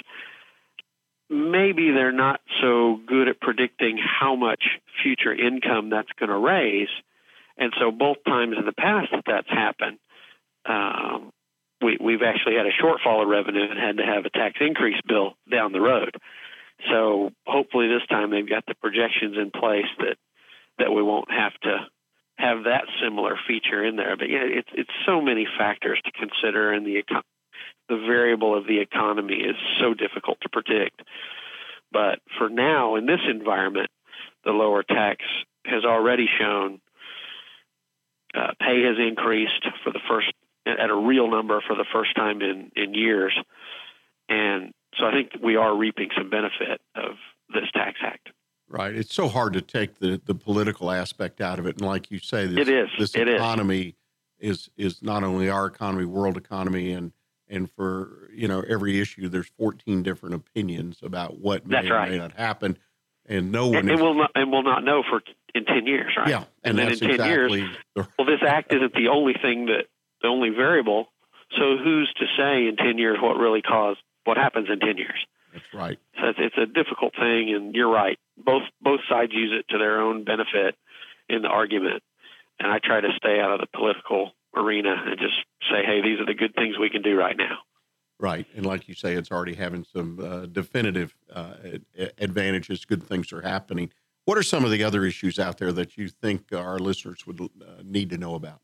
[1.28, 4.62] maybe they're not so good at predicting how much
[5.02, 6.88] future income that's going to raise.
[7.58, 9.98] And so both times in the past that that's happened,
[10.66, 11.32] um,
[11.82, 15.00] we, we've actually had a shortfall of revenue and had to have a tax increase
[15.06, 16.16] bill down the road.
[16.90, 20.16] So hopefully this time they've got the projections in place that
[20.78, 21.86] that we won't have to
[22.36, 24.16] have that similar feature in there.
[24.16, 27.02] But yeah, it's it's so many factors to consider, and the
[27.88, 31.02] the variable of the economy is so difficult to predict.
[31.92, 33.90] But for now, in this environment,
[34.44, 35.24] the lower tax
[35.64, 36.80] has already shown
[38.34, 40.32] uh, pay has increased for the first
[40.66, 43.36] at a real number for the first time in in years,
[44.28, 47.12] and so I think we are reaping some benefit of
[47.54, 48.30] this tax act.
[48.68, 48.94] Right.
[48.94, 51.76] It's so hard to take the, the political aspect out of it.
[51.76, 52.88] And like you say, this, it is.
[52.98, 53.94] this it economy
[54.40, 54.68] is.
[54.76, 57.12] is is not only our economy, world economy, and
[57.48, 62.08] and for you know every issue, there's 14 different opinions about what may right.
[62.08, 62.78] or may not happen,
[63.26, 65.22] and no one and, and will not and will not know for
[65.54, 66.28] in 10 years, right?
[66.28, 69.34] Yeah, and, and then in 10 exactly years, the, well, this act isn't the only
[69.40, 69.84] thing that
[70.22, 71.08] the only variable.
[71.56, 75.26] So who's to say in 10 years what really caused what happens in 10 years?
[75.52, 75.98] That's right.
[76.20, 78.18] So it's, it's a difficult thing, and you're right.
[78.36, 80.76] Both both sides use it to their own benefit
[81.28, 82.02] in the argument,
[82.60, 85.34] and I try to stay out of the political arena and just
[85.70, 87.58] say, hey, these are the good things we can do right now.
[88.18, 91.54] Right, and like you say, it's already having some uh, definitive uh,
[92.16, 92.84] advantages.
[92.86, 93.90] Good things are happening.
[94.24, 97.40] What are some of the other issues out there that you think our listeners would
[97.40, 98.60] uh, need to know about?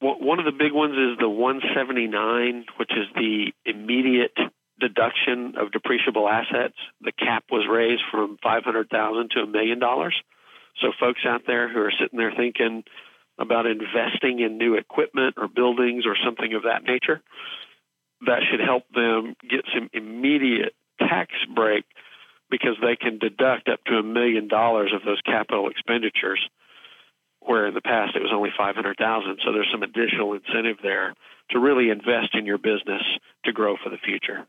[0.00, 4.36] Well, one of the big ones is the 179, which is the immediate
[4.80, 6.76] deduction of depreciable assets.
[7.00, 10.14] The cap was raised from 500,000 to a million dollars.
[10.80, 12.84] So folks out there who are sitting there thinking
[13.38, 17.22] about investing in new equipment or buildings or something of that nature,
[18.26, 21.84] that should help them get some immediate tax break
[22.50, 26.40] because they can deduct up to a million dollars of those capital expenditures
[27.40, 31.14] where in the past it was only 500,000 so there's some additional incentive there
[31.50, 33.02] to really invest in your business
[33.44, 34.46] to grow for the future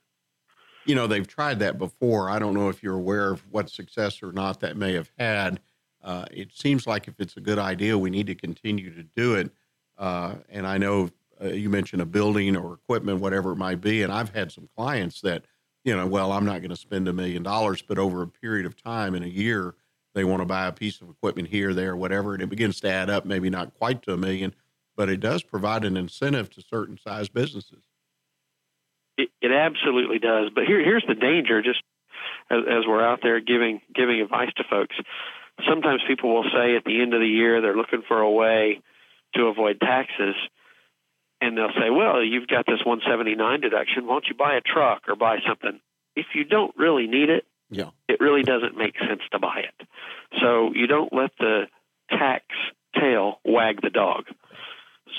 [0.88, 2.30] you know, they've tried that before.
[2.30, 5.60] I don't know if you're aware of what success or not that may have had.
[6.04, 9.36] Uh, it seems like if it's a good idea, we need to continue to do
[9.36, 9.52] it.
[9.98, 11.10] Uh, and I know
[11.42, 14.04] uh, you mentioned a building or equipment, whatever it might be.
[14.04, 15.46] And I've had some clients that,
[15.84, 18.66] you know, well, I'm not going to spend a million dollars, but over a period
[18.66, 19.76] of time in a year,
[20.14, 22.34] they want to buy a piece of equipment here, there, whatever.
[22.34, 24.54] And it begins to add up, maybe not quite to a million,
[24.96, 27.84] but it does provide an incentive to certain size businesses.
[29.18, 30.50] It, it absolutely does.
[30.54, 31.62] But here, here's the danger.
[31.62, 31.82] Just
[32.50, 34.96] as, as we're out there giving giving advice to folks,
[35.68, 38.82] sometimes people will say at the end of the year they're looking for a way
[39.36, 40.36] to avoid taxes,
[41.42, 44.06] and they'll say, "Well, you've got this 179 deduction.
[44.06, 45.80] Why don't you buy a truck or buy something?"
[46.16, 47.92] If you don't really need it, Yeah.
[48.08, 49.88] it really doesn't make sense to buy it.
[50.40, 51.68] So you don't let the
[52.10, 52.46] tax
[52.96, 54.28] tail wag the dog.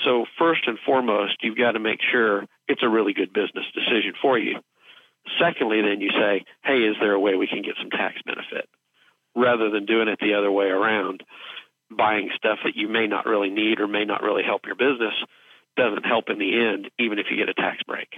[0.03, 4.13] So first and foremost, you've got to make sure it's a really good business decision
[4.21, 4.59] for you.
[5.39, 8.67] Secondly, then you say, hey, is there a way we can get some tax benefit?
[9.35, 11.23] Rather than doing it the other way around,
[11.95, 15.13] buying stuff that you may not really need or may not really help your business
[15.77, 18.09] doesn't help in the end, even if you get a tax break.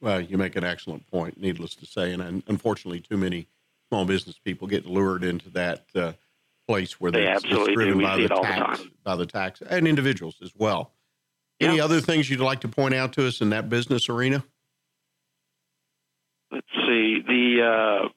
[0.00, 2.12] Well, you make an excellent point, needless to say.
[2.12, 3.48] And unfortunately, too many
[3.88, 6.12] small business people get lured into that uh,
[6.68, 9.88] place where They they're absolutely driven by the all the tax, by the tax, and
[9.88, 10.92] individuals as well.
[11.60, 11.84] Any Yeah.
[11.84, 14.44] other things you'd like to point out to us in that business arena?
[16.50, 18.08] let's see the uh,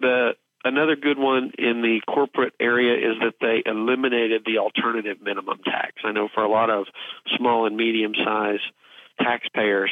[0.00, 0.32] the
[0.64, 5.94] another good one in the corporate area is that they eliminated the alternative minimum tax.
[6.04, 6.86] I know for a lot of
[7.36, 8.62] small and medium sized
[9.20, 9.90] taxpayers,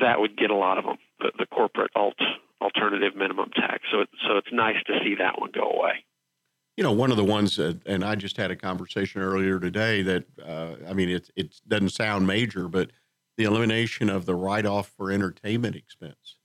[0.00, 2.18] that would get a lot of them the, the corporate alt
[2.60, 3.84] alternative minimum tax.
[3.92, 6.04] So it, so it's nice to see that one go away.
[6.76, 10.02] You know, one of the ones that, and I just had a conversation earlier today
[10.02, 12.90] that, uh, I mean, it, it doesn't sound major, but
[13.36, 16.36] the elimination of the write off for entertainment expense.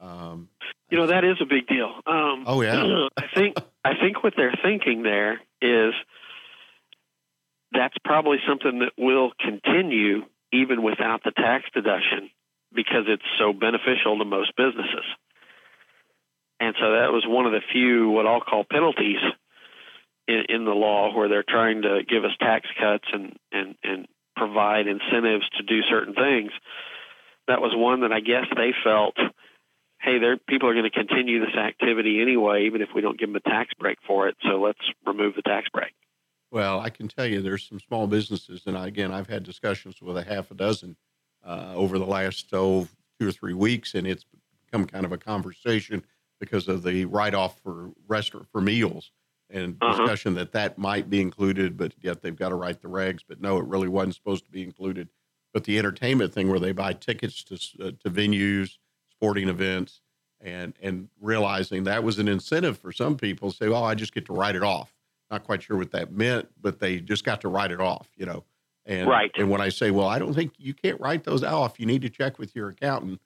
[0.00, 0.48] Um,
[0.90, 1.92] You know that is a big deal.
[2.06, 3.08] Um, Oh, yeah.
[3.16, 5.94] I think I think what they're thinking there is
[7.72, 10.22] that's probably something that will continue
[10.52, 12.30] even without the tax deduction
[12.72, 15.04] because it's so beneficial to most businesses.
[16.60, 19.20] And so that was one of the few what I'll call penalties
[20.26, 24.06] in, in the law where they're trying to give us tax cuts and, and, and
[24.36, 26.52] provide incentives to do certain things.
[27.48, 29.16] That was one that I guess they felt
[30.00, 33.28] hey, there people are going to continue this activity anyway, even if we don't give
[33.28, 34.36] them a tax break for it.
[34.42, 35.92] So let's remove the tax break.
[36.50, 40.16] Well, I can tell you there's some small businesses, and again, I've had discussions with
[40.16, 40.96] a half a dozen
[41.44, 42.88] uh, over the last oh,
[43.18, 44.24] two or three weeks, and it's
[44.64, 46.04] become kind of a conversation
[46.38, 49.10] because of the write-off for restaurant for meals
[49.50, 49.92] and Uh-huh.
[49.92, 53.20] discussion that that might be included, but yet they've got to write the regs.
[53.26, 55.08] But no, it really wasn't supposed to be included.
[55.52, 58.78] But the entertainment thing, where they buy tickets to uh, to venues,
[59.18, 60.00] sporting events,
[60.40, 64.14] and and realizing that was an incentive for some people to say, "Oh, I just
[64.14, 64.94] get to write it off."
[65.30, 68.26] Not quite sure what that meant, but they just got to write it off, you
[68.26, 68.44] know.
[68.84, 69.30] And Right.
[69.36, 71.80] and when I say, "Well, I don't think you can't write those off.
[71.80, 73.20] You need to check with your accountant,"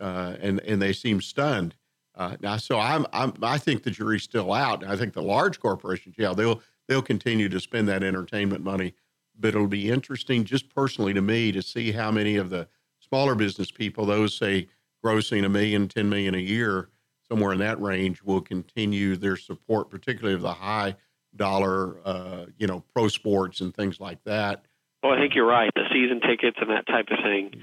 [0.00, 1.76] uh, and and they seem stunned.
[2.14, 4.82] Uh, now, so I'm, I'm I think the jury's still out.
[4.84, 8.94] I think the large corporations, yeah, they'll they'll continue to spend that entertainment money,
[9.38, 12.68] but it'll be interesting, just personally to me, to see how many of the
[13.00, 14.68] smaller business people, those say
[15.06, 16.88] grossing a million, 10 million a year,
[17.28, 20.96] somewhere in that range, will continue their support, particularly of the high
[21.36, 24.64] dollar, uh, you know, pro sports and things like that.
[25.02, 25.70] Well, I think you're right.
[25.74, 27.62] The season tickets and that type of thing,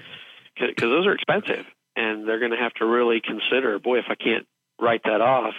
[0.55, 1.65] because those are expensive,
[1.95, 3.77] and they're going to have to really consider.
[3.79, 4.45] Boy, if I can't
[4.79, 5.55] write that off,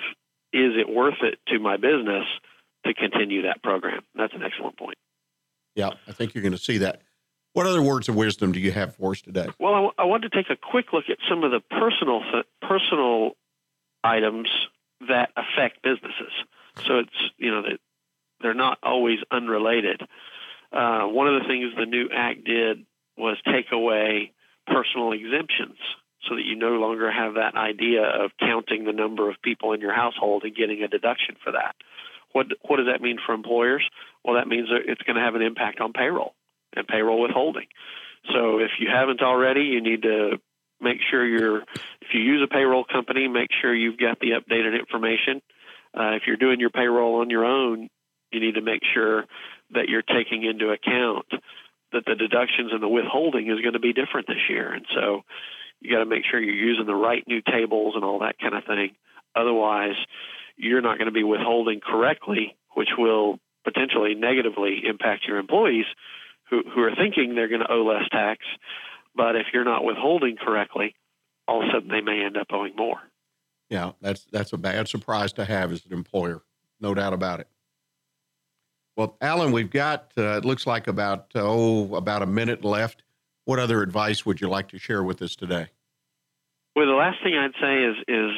[0.52, 2.24] is it worth it to my business
[2.86, 4.02] to continue that program?
[4.14, 4.96] That's an excellent point.
[5.74, 7.02] Yeah, I think you're going to see that.
[7.54, 9.46] What other words of wisdom do you have for us today?
[9.60, 12.20] Well, I, w- I want to take a quick look at some of the personal
[12.20, 13.36] th- personal
[14.02, 14.48] items
[15.08, 16.32] that affect businesses.
[16.84, 17.78] So it's you know that
[18.40, 20.02] they're not always unrelated.
[20.72, 22.84] Uh, one of the things the new act did
[23.16, 24.32] was take away
[24.66, 25.78] personal exemptions,
[26.28, 29.80] so that you no longer have that idea of counting the number of people in
[29.80, 31.76] your household and getting a deduction for that.
[32.32, 33.88] What what does that mean for employers?
[34.24, 36.34] Well, that means it's going to have an impact on payroll
[36.76, 37.66] and payroll withholding.
[38.32, 40.38] So if you haven't already, you need to
[40.80, 41.62] make sure you're,
[42.00, 45.42] if you use a payroll company, make sure you've got the updated information.
[45.96, 47.88] Uh, if you're doing your payroll on your own,
[48.32, 49.24] you need to make sure
[49.70, 51.26] that you're taking into account
[51.92, 54.72] that the deductions and the withholding is going to be different this year.
[54.72, 55.22] And so
[55.80, 58.54] you got to make sure you're using the right new tables and all that kind
[58.54, 58.96] of thing.
[59.36, 59.94] Otherwise,
[60.56, 65.86] you're not going to be withholding correctly, which will potentially negatively impact your employees
[66.50, 68.44] who, who are thinking they're going to owe less tax.
[69.14, 70.94] But if you're not withholding correctly,
[71.46, 72.98] all of a sudden they may end up owing more.
[73.70, 76.42] Yeah, that's that's a bad surprise to have as an employer,
[76.80, 77.48] no doubt about it.
[78.96, 83.02] Well, Alan, we've got uh, it looks like about oh about a minute left.
[83.46, 85.68] What other advice would you like to share with us today?
[86.76, 88.30] Well, the last thing I'd say is is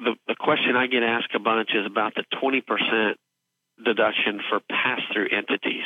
[0.00, 3.14] the, the question I get asked a bunch is about the 20%
[3.84, 5.84] deduction for pass through entities.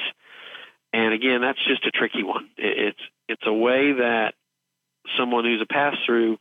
[0.93, 2.49] And again, that's just a tricky one.
[2.57, 4.35] It's it's a way that
[5.19, 6.39] someone who's a pass through,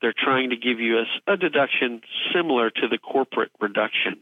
[0.00, 2.00] they're trying to give you a, a deduction
[2.34, 4.20] similar to the corporate reduction.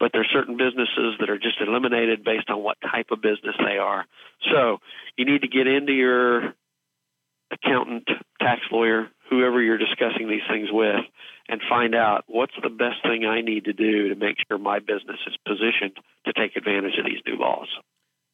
[0.00, 3.54] But there are certain businesses that are just eliminated based on what type of business
[3.64, 4.04] they are.
[4.52, 4.78] So
[5.16, 6.54] you need to get into your
[7.52, 8.08] accountant,
[8.40, 11.00] tax lawyer, whoever you're discussing these things with
[11.48, 14.78] and find out what's the best thing I need to do to make sure my
[14.80, 15.96] business is positioned
[16.26, 17.68] to take advantage of these new laws.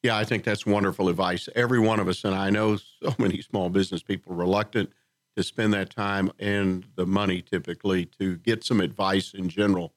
[0.02, 1.48] Yeah, I think that's wonderful advice.
[1.54, 4.90] Every one of us, and I know so many small business people reluctant
[5.36, 9.94] to spend that time and the money typically to get some advice in general.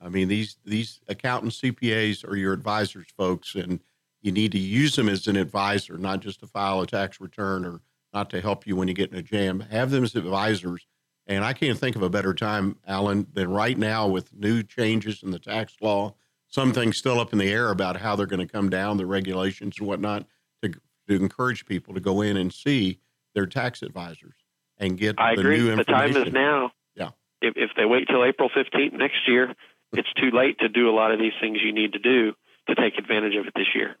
[0.00, 3.80] I mean, these these accountants, CPAs are your advisors, folks, and
[4.20, 7.64] you need to use them as an advisor, not just to file a tax return
[7.64, 7.80] or
[8.12, 9.60] not to help you when you get in a jam.
[9.60, 10.86] Have them as advisors.
[11.26, 15.22] And I can't think of a better time, Alan, than right now with new changes
[15.22, 16.14] in the tax law.
[16.52, 19.06] Some things still up in the air about how they're going to come down, the
[19.06, 20.26] regulations and whatnot,
[20.62, 20.70] to,
[21.08, 22.98] to encourage people to go in and see
[23.34, 24.34] their tax advisors
[24.76, 25.58] and get I the agree.
[25.58, 26.72] new The time is now.
[26.94, 27.10] Yeah.
[27.40, 29.54] If, if they wait till April 15th next year,
[29.94, 32.34] it's too late to do a lot of these things you need to do
[32.68, 33.96] to take advantage of it this year.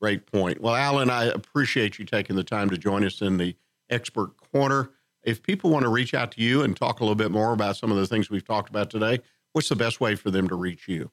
[0.00, 0.60] Great point.
[0.60, 3.56] Well, Alan, I appreciate you taking the time to join us in the
[3.90, 4.90] expert corner.
[5.24, 7.76] If people want to reach out to you and talk a little bit more about
[7.76, 9.18] some of the things we've talked about today,
[9.52, 11.10] what's the best way for them to reach you?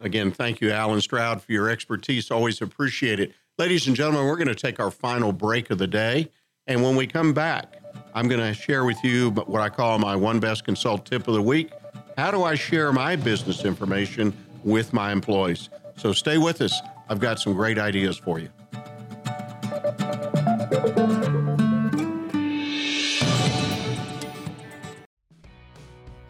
[0.00, 2.30] Again, thank you, Alan Stroud, for your expertise.
[2.30, 3.32] Always appreciate it.
[3.58, 6.28] Ladies and gentlemen, we're going to take our final break of the day.
[6.66, 7.76] And when we come back,
[8.14, 11.34] I'm going to share with you what I call my One Best Consult tip of
[11.34, 11.70] the week.
[12.18, 14.34] How do I share my business information
[14.64, 15.70] with my employees?
[15.96, 16.78] So stay with us.
[17.08, 18.50] I've got some great ideas for you.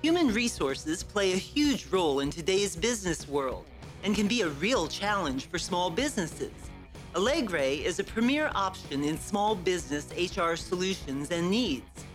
[0.03, 3.64] Human resources play a huge role in today's business world
[4.05, 6.53] and can be a real challenge for small businesses.
[7.14, 12.07] Allegre is a premier option in small business HR solutions and needs.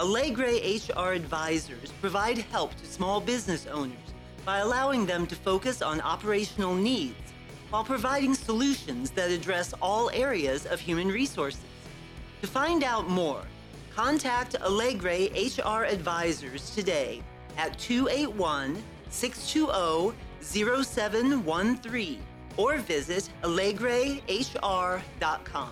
[0.00, 3.96] Allegre HR advisors provide help to small business owners
[4.44, 7.14] by allowing them to focus on operational needs
[7.70, 11.62] while providing solutions that address all areas of human resources.
[12.40, 13.42] To find out more,
[13.94, 17.22] contact Allegre HR advisors today
[17.56, 22.20] at 281 620 0713
[22.56, 25.70] or visit AllegreHR.com.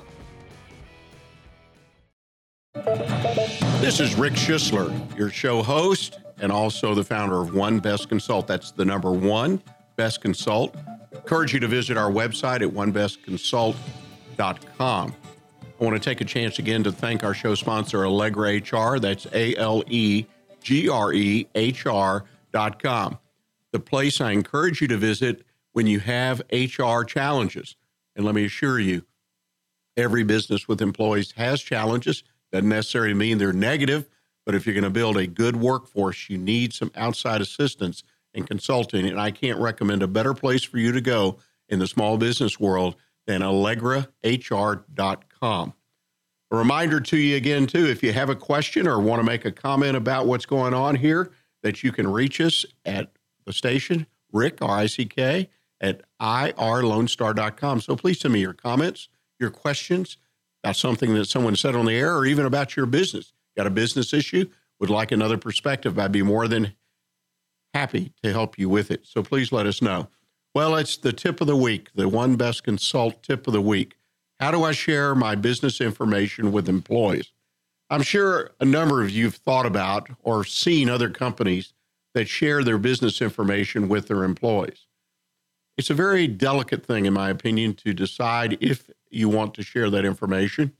[2.74, 8.46] This is Rick Schisler, your show host and also the founder of One Best Consult.
[8.46, 9.62] That's the number one,
[9.96, 10.74] Best Consult.
[11.12, 15.14] Encourage you to visit our website at onebestconsult.com.
[15.60, 18.98] I want to take a chance again to thank our show sponsor, Allegre HR.
[18.98, 20.24] That's A L E
[20.62, 23.18] G R E H R.com.
[23.72, 27.76] The place I encourage you to visit when you have HR challenges.
[28.16, 29.04] And let me assure you,
[29.96, 32.24] every business with employees has challenges.
[32.52, 34.08] Doesn't necessarily mean they're negative,
[34.44, 38.46] but if you're going to build a good workforce, you need some outside assistance and
[38.46, 39.06] consulting.
[39.06, 41.38] And I can't recommend a better place for you to go
[41.68, 42.96] in the small business world
[43.26, 45.72] than allegrehr.com.
[46.50, 49.46] A reminder to you again, too, if you have a question or want to make
[49.46, 51.32] a comment about what's going on here,
[51.62, 53.10] that you can reach us at
[53.46, 55.48] the station, Rick, R I C K,
[55.80, 57.80] at irlonestar.com.
[57.80, 59.08] So please send me your comments,
[59.40, 60.18] your questions
[60.62, 63.32] about something that someone said on the air, or even about your business.
[63.56, 64.48] Got a business issue?
[64.80, 65.98] Would like another perspective?
[65.98, 66.74] I'd be more than
[67.74, 69.06] happy to help you with it.
[69.06, 70.08] So please let us know.
[70.54, 73.96] Well, it's the tip of the week, the One Best Consult tip of the week.
[74.38, 77.32] How do I share my business information with employees?
[77.90, 81.72] I'm sure a number of you have thought about or seen other companies
[82.14, 84.86] that share their business information with their employees.
[85.78, 89.90] It's a very delicate thing, in my opinion, to decide if you want to share
[89.90, 90.72] that information.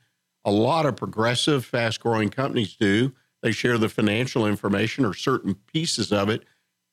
[0.45, 3.13] A lot of progressive, fast growing companies do.
[3.43, 6.45] They share the financial information or certain pieces of it,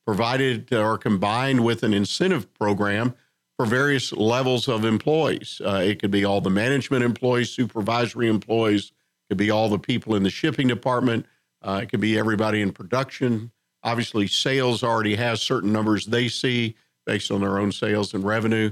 [0.06, 3.16] provided or combined with an incentive program
[3.58, 5.62] for various levels of employees.
[5.64, 9.78] Uh, it could be all the management employees, supervisory employees, it could be all the
[9.78, 11.26] people in the shipping department,
[11.62, 13.52] uh, it could be everybody in production.
[13.84, 16.76] Obviously, sales already has certain numbers they see
[17.06, 18.72] based on their own sales and revenue.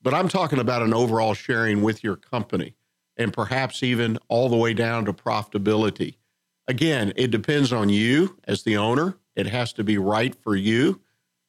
[0.00, 2.74] But I'm talking about an overall sharing with your company
[3.16, 6.16] and perhaps even all the way down to profitability.
[6.68, 9.16] Again, it depends on you as the owner.
[9.34, 11.00] It has to be right for you,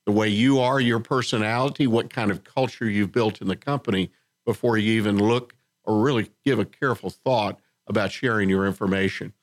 [0.05, 4.11] the way you are, your personality, what kind of culture you've built in the company
[4.45, 9.33] before you even look or really give a careful thought about sharing your information.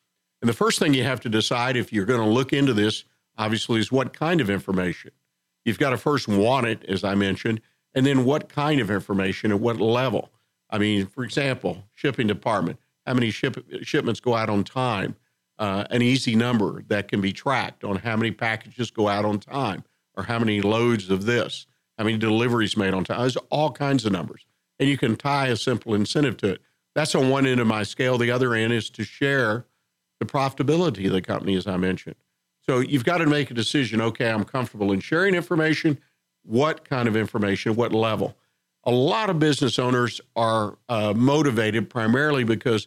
[0.40, 3.04] And the first thing you have to decide if you're going to look into this,
[3.36, 5.12] obviously, is what kind of information.
[5.64, 7.60] You've got to first want it, as I mentioned,
[7.96, 10.30] and then what kind of information at what level.
[10.70, 15.16] I mean, for example, shipping department, how many ship, shipments go out on time?
[15.58, 19.38] uh, an easy number that can be tracked on how many packages go out on
[19.38, 19.84] time
[20.14, 21.66] or how many loads of this,
[21.98, 23.20] how many deliveries made on time.
[23.20, 24.44] There's all kinds of numbers.
[24.78, 26.62] And you can tie a simple incentive to it.
[26.94, 28.18] That's on one end of my scale.
[28.18, 29.66] The other end is to share
[30.20, 32.16] the profitability of the company, as I mentioned.
[32.60, 34.00] So you've got to make a decision.
[34.00, 35.98] Okay, I'm comfortable in sharing information.
[36.46, 37.74] What kind of information?
[37.74, 38.36] What level?
[38.84, 42.86] A lot of business owners are uh, motivated primarily because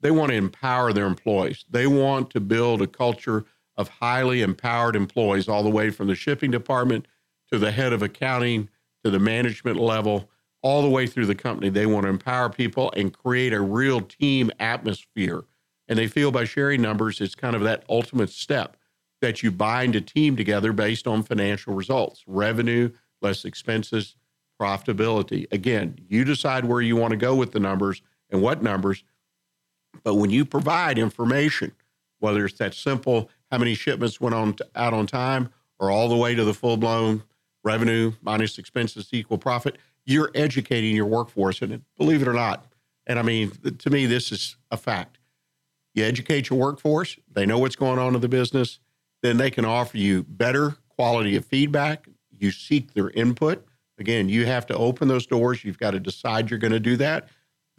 [0.00, 1.64] they want to empower their employees.
[1.68, 3.44] They want to build a culture
[3.76, 7.06] of highly empowered employees, all the way from the shipping department
[7.50, 8.68] to the head of accounting
[9.04, 10.30] to the management level,
[10.62, 11.68] all the way through the company.
[11.68, 15.42] They want to empower people and create a real team atmosphere.
[15.88, 18.76] And they feel by sharing numbers, it's kind of that ultimate step
[19.20, 22.90] that you bind a team together based on financial results, revenue,
[23.20, 24.16] less expenses,
[24.60, 25.46] profitability.
[25.52, 29.04] Again, you decide where you want to go with the numbers and what numbers.
[30.02, 31.72] But when you provide information,
[32.18, 36.16] whether it's that simple, how many shipments went on out on time, or all the
[36.16, 37.22] way to the full blown
[37.64, 41.62] revenue minus expenses equal profit, you're educating your workforce.
[41.62, 42.66] And believe it or not,
[43.06, 45.18] and I mean, to me, this is a fact.
[45.94, 48.78] You educate your workforce, they know what's going on in the business,
[49.22, 52.06] then they can offer you better quality of feedback.
[52.30, 53.66] You seek their input.
[53.98, 55.64] Again, you have to open those doors.
[55.64, 57.28] You've got to decide you're going to do that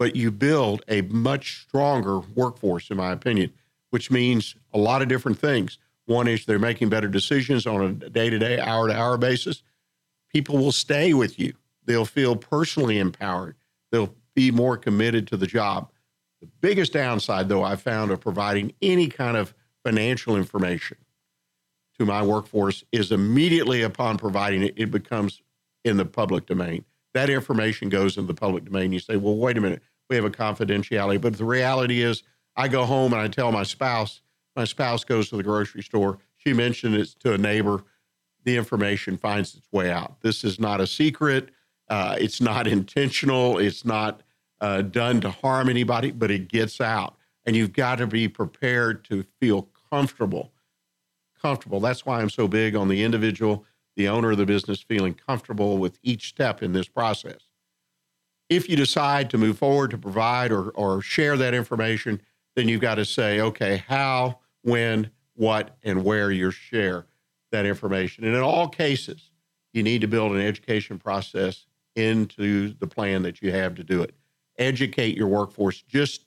[0.02, 3.52] but you build a much stronger workforce, in my opinion,
[3.90, 5.78] which means a lot of different things.
[6.06, 9.62] One is they're making better decisions on a day to day, hour to hour basis.
[10.28, 13.54] People will stay with you, they'll feel personally empowered,
[13.92, 15.88] they'll be more committed to the job.
[16.40, 20.96] The biggest downside, though, I found of providing any kind of financial information
[22.04, 25.40] to my workforce is immediately upon providing it, it becomes
[25.84, 26.84] in the public domain.
[27.14, 28.92] That information goes in the public domain.
[28.92, 29.82] You say, well, wait a minute
[30.12, 31.18] we have a confidentiality.
[31.18, 32.22] But the reality is,
[32.54, 34.20] I go home and I tell my spouse,
[34.54, 36.18] my spouse goes to the grocery store.
[36.36, 37.82] She mentioned it to a neighbor.
[38.44, 40.20] The information finds its way out.
[40.20, 41.48] This is not a secret.
[41.88, 43.56] Uh, it's not intentional.
[43.56, 44.22] It's not
[44.60, 47.16] uh, done to harm anybody, but it gets out.
[47.46, 50.52] And you've got to be prepared to feel comfortable.
[51.42, 51.80] Comfortable.
[51.80, 53.64] That's why I'm so big on the individual,
[53.96, 57.48] the owner of the business feeling comfortable with each step in this process
[58.52, 62.20] if you decide to move forward to provide or, or share that information,
[62.54, 67.06] then you've got to say, okay, how, when, what, and where you share
[67.50, 68.24] that information.
[68.24, 69.30] And in all cases,
[69.72, 71.66] you need to build an education process
[71.96, 74.14] into the plan that you have to do it.
[74.58, 75.80] Educate your workforce.
[75.80, 76.26] Just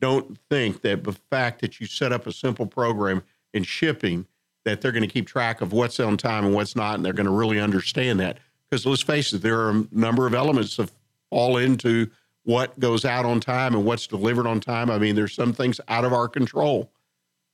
[0.00, 4.26] don't think that the fact that you set up a simple program in shipping
[4.64, 7.12] that they're going to keep track of what's on time and what's not, and they're
[7.12, 8.38] going to really understand that.
[8.68, 10.90] Because let's face it, there are a number of elements of
[11.30, 12.10] all into
[12.44, 14.90] what goes out on time and what's delivered on time.
[14.90, 16.90] I mean, there's some things out of our control.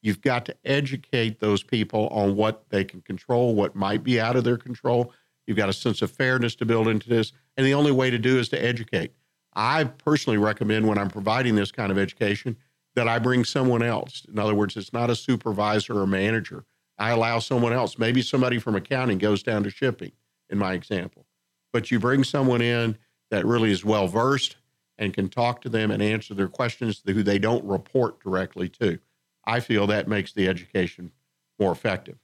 [0.02, 4.36] You've got to educate those people on what they can control, what might be out
[4.36, 5.12] of their control.
[5.46, 7.32] You've got a sense of fairness to build into this.
[7.56, 9.12] And the only way to do is to educate.
[9.54, 12.56] I personally recommend when I'm providing this kind of education
[12.94, 14.26] that I bring someone else.
[14.30, 16.64] In other words, it's not a supervisor or manager.
[17.00, 17.98] I allow someone else.
[17.98, 20.12] Maybe somebody from accounting goes down to shipping,
[20.50, 21.24] in my example.
[21.72, 22.98] But you bring someone in
[23.30, 24.56] that really is well versed
[24.98, 28.98] and can talk to them and answer their questions who they don't report directly to.
[29.46, 31.10] I feel that makes the education
[31.58, 32.18] more effective.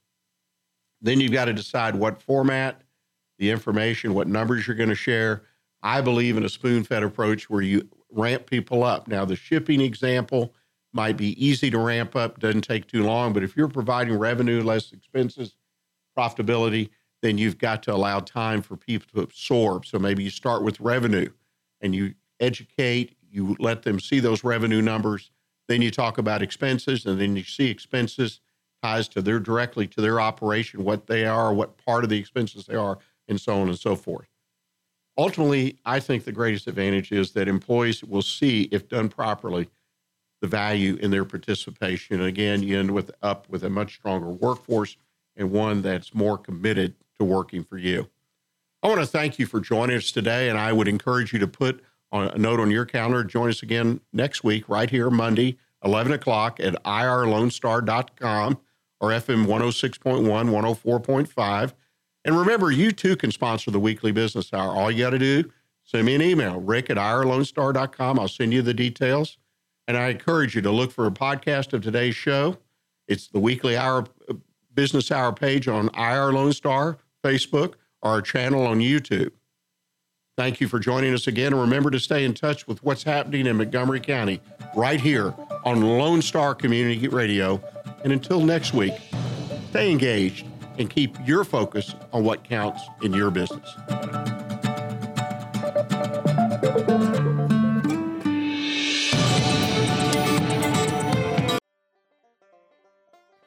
[1.01, 2.81] Then you've got to decide what format,
[3.39, 5.43] the information, what numbers you're going to share.
[5.81, 9.07] I believe in a spoon fed approach where you ramp people up.
[9.07, 10.53] Now, the shipping example
[10.93, 14.61] might be easy to ramp up, doesn't take too long, but if you're providing revenue,
[14.61, 15.55] less expenses,
[16.17, 16.89] profitability,
[17.21, 19.85] then you've got to allow time for people to absorb.
[19.85, 21.29] So maybe you start with revenue
[21.81, 25.31] and you educate, you let them see those revenue numbers.
[25.67, 28.39] Then you talk about expenses, and then you see expenses
[28.81, 32.65] ties to their directly to their operation, what they are, what part of the expenses
[32.67, 34.27] they are, and so on and so forth.
[35.17, 39.67] Ultimately, I think the greatest advantage is that employees will see, if done properly,
[40.41, 42.17] the value in their participation.
[42.17, 44.97] And again, you end with up with a much stronger workforce
[45.35, 48.09] and one that's more committed to working for you.
[48.83, 51.47] I want to thank you for joining us today, and I would encourage you to
[51.47, 53.23] put on a note on your calendar.
[53.23, 58.59] Join us again next week, right here, Monday, 11 o'clock at irlonestar.com
[58.99, 61.73] or FM 106.1, 104.5.
[62.25, 64.75] And remember, you too can sponsor the weekly business hour.
[64.75, 65.51] All you got to do,
[65.83, 68.19] send me an email, rick at irlonestar.com.
[68.19, 69.37] I'll send you the details.
[69.87, 72.57] And I encourage you to look for a podcast of today's show.
[73.07, 74.05] It's the weekly hour
[74.73, 79.31] business hour page on IR Lone Star Facebook, or our channel on YouTube.
[80.37, 81.51] Thank you for joining us again.
[81.51, 84.39] And remember to stay in touch with what's happening in Montgomery County
[84.75, 85.33] right here
[85.65, 87.61] on Lone Star Community Radio
[88.03, 88.93] And until next week,
[89.71, 90.45] stay engaged
[90.77, 93.67] and keep your focus on what counts in your business.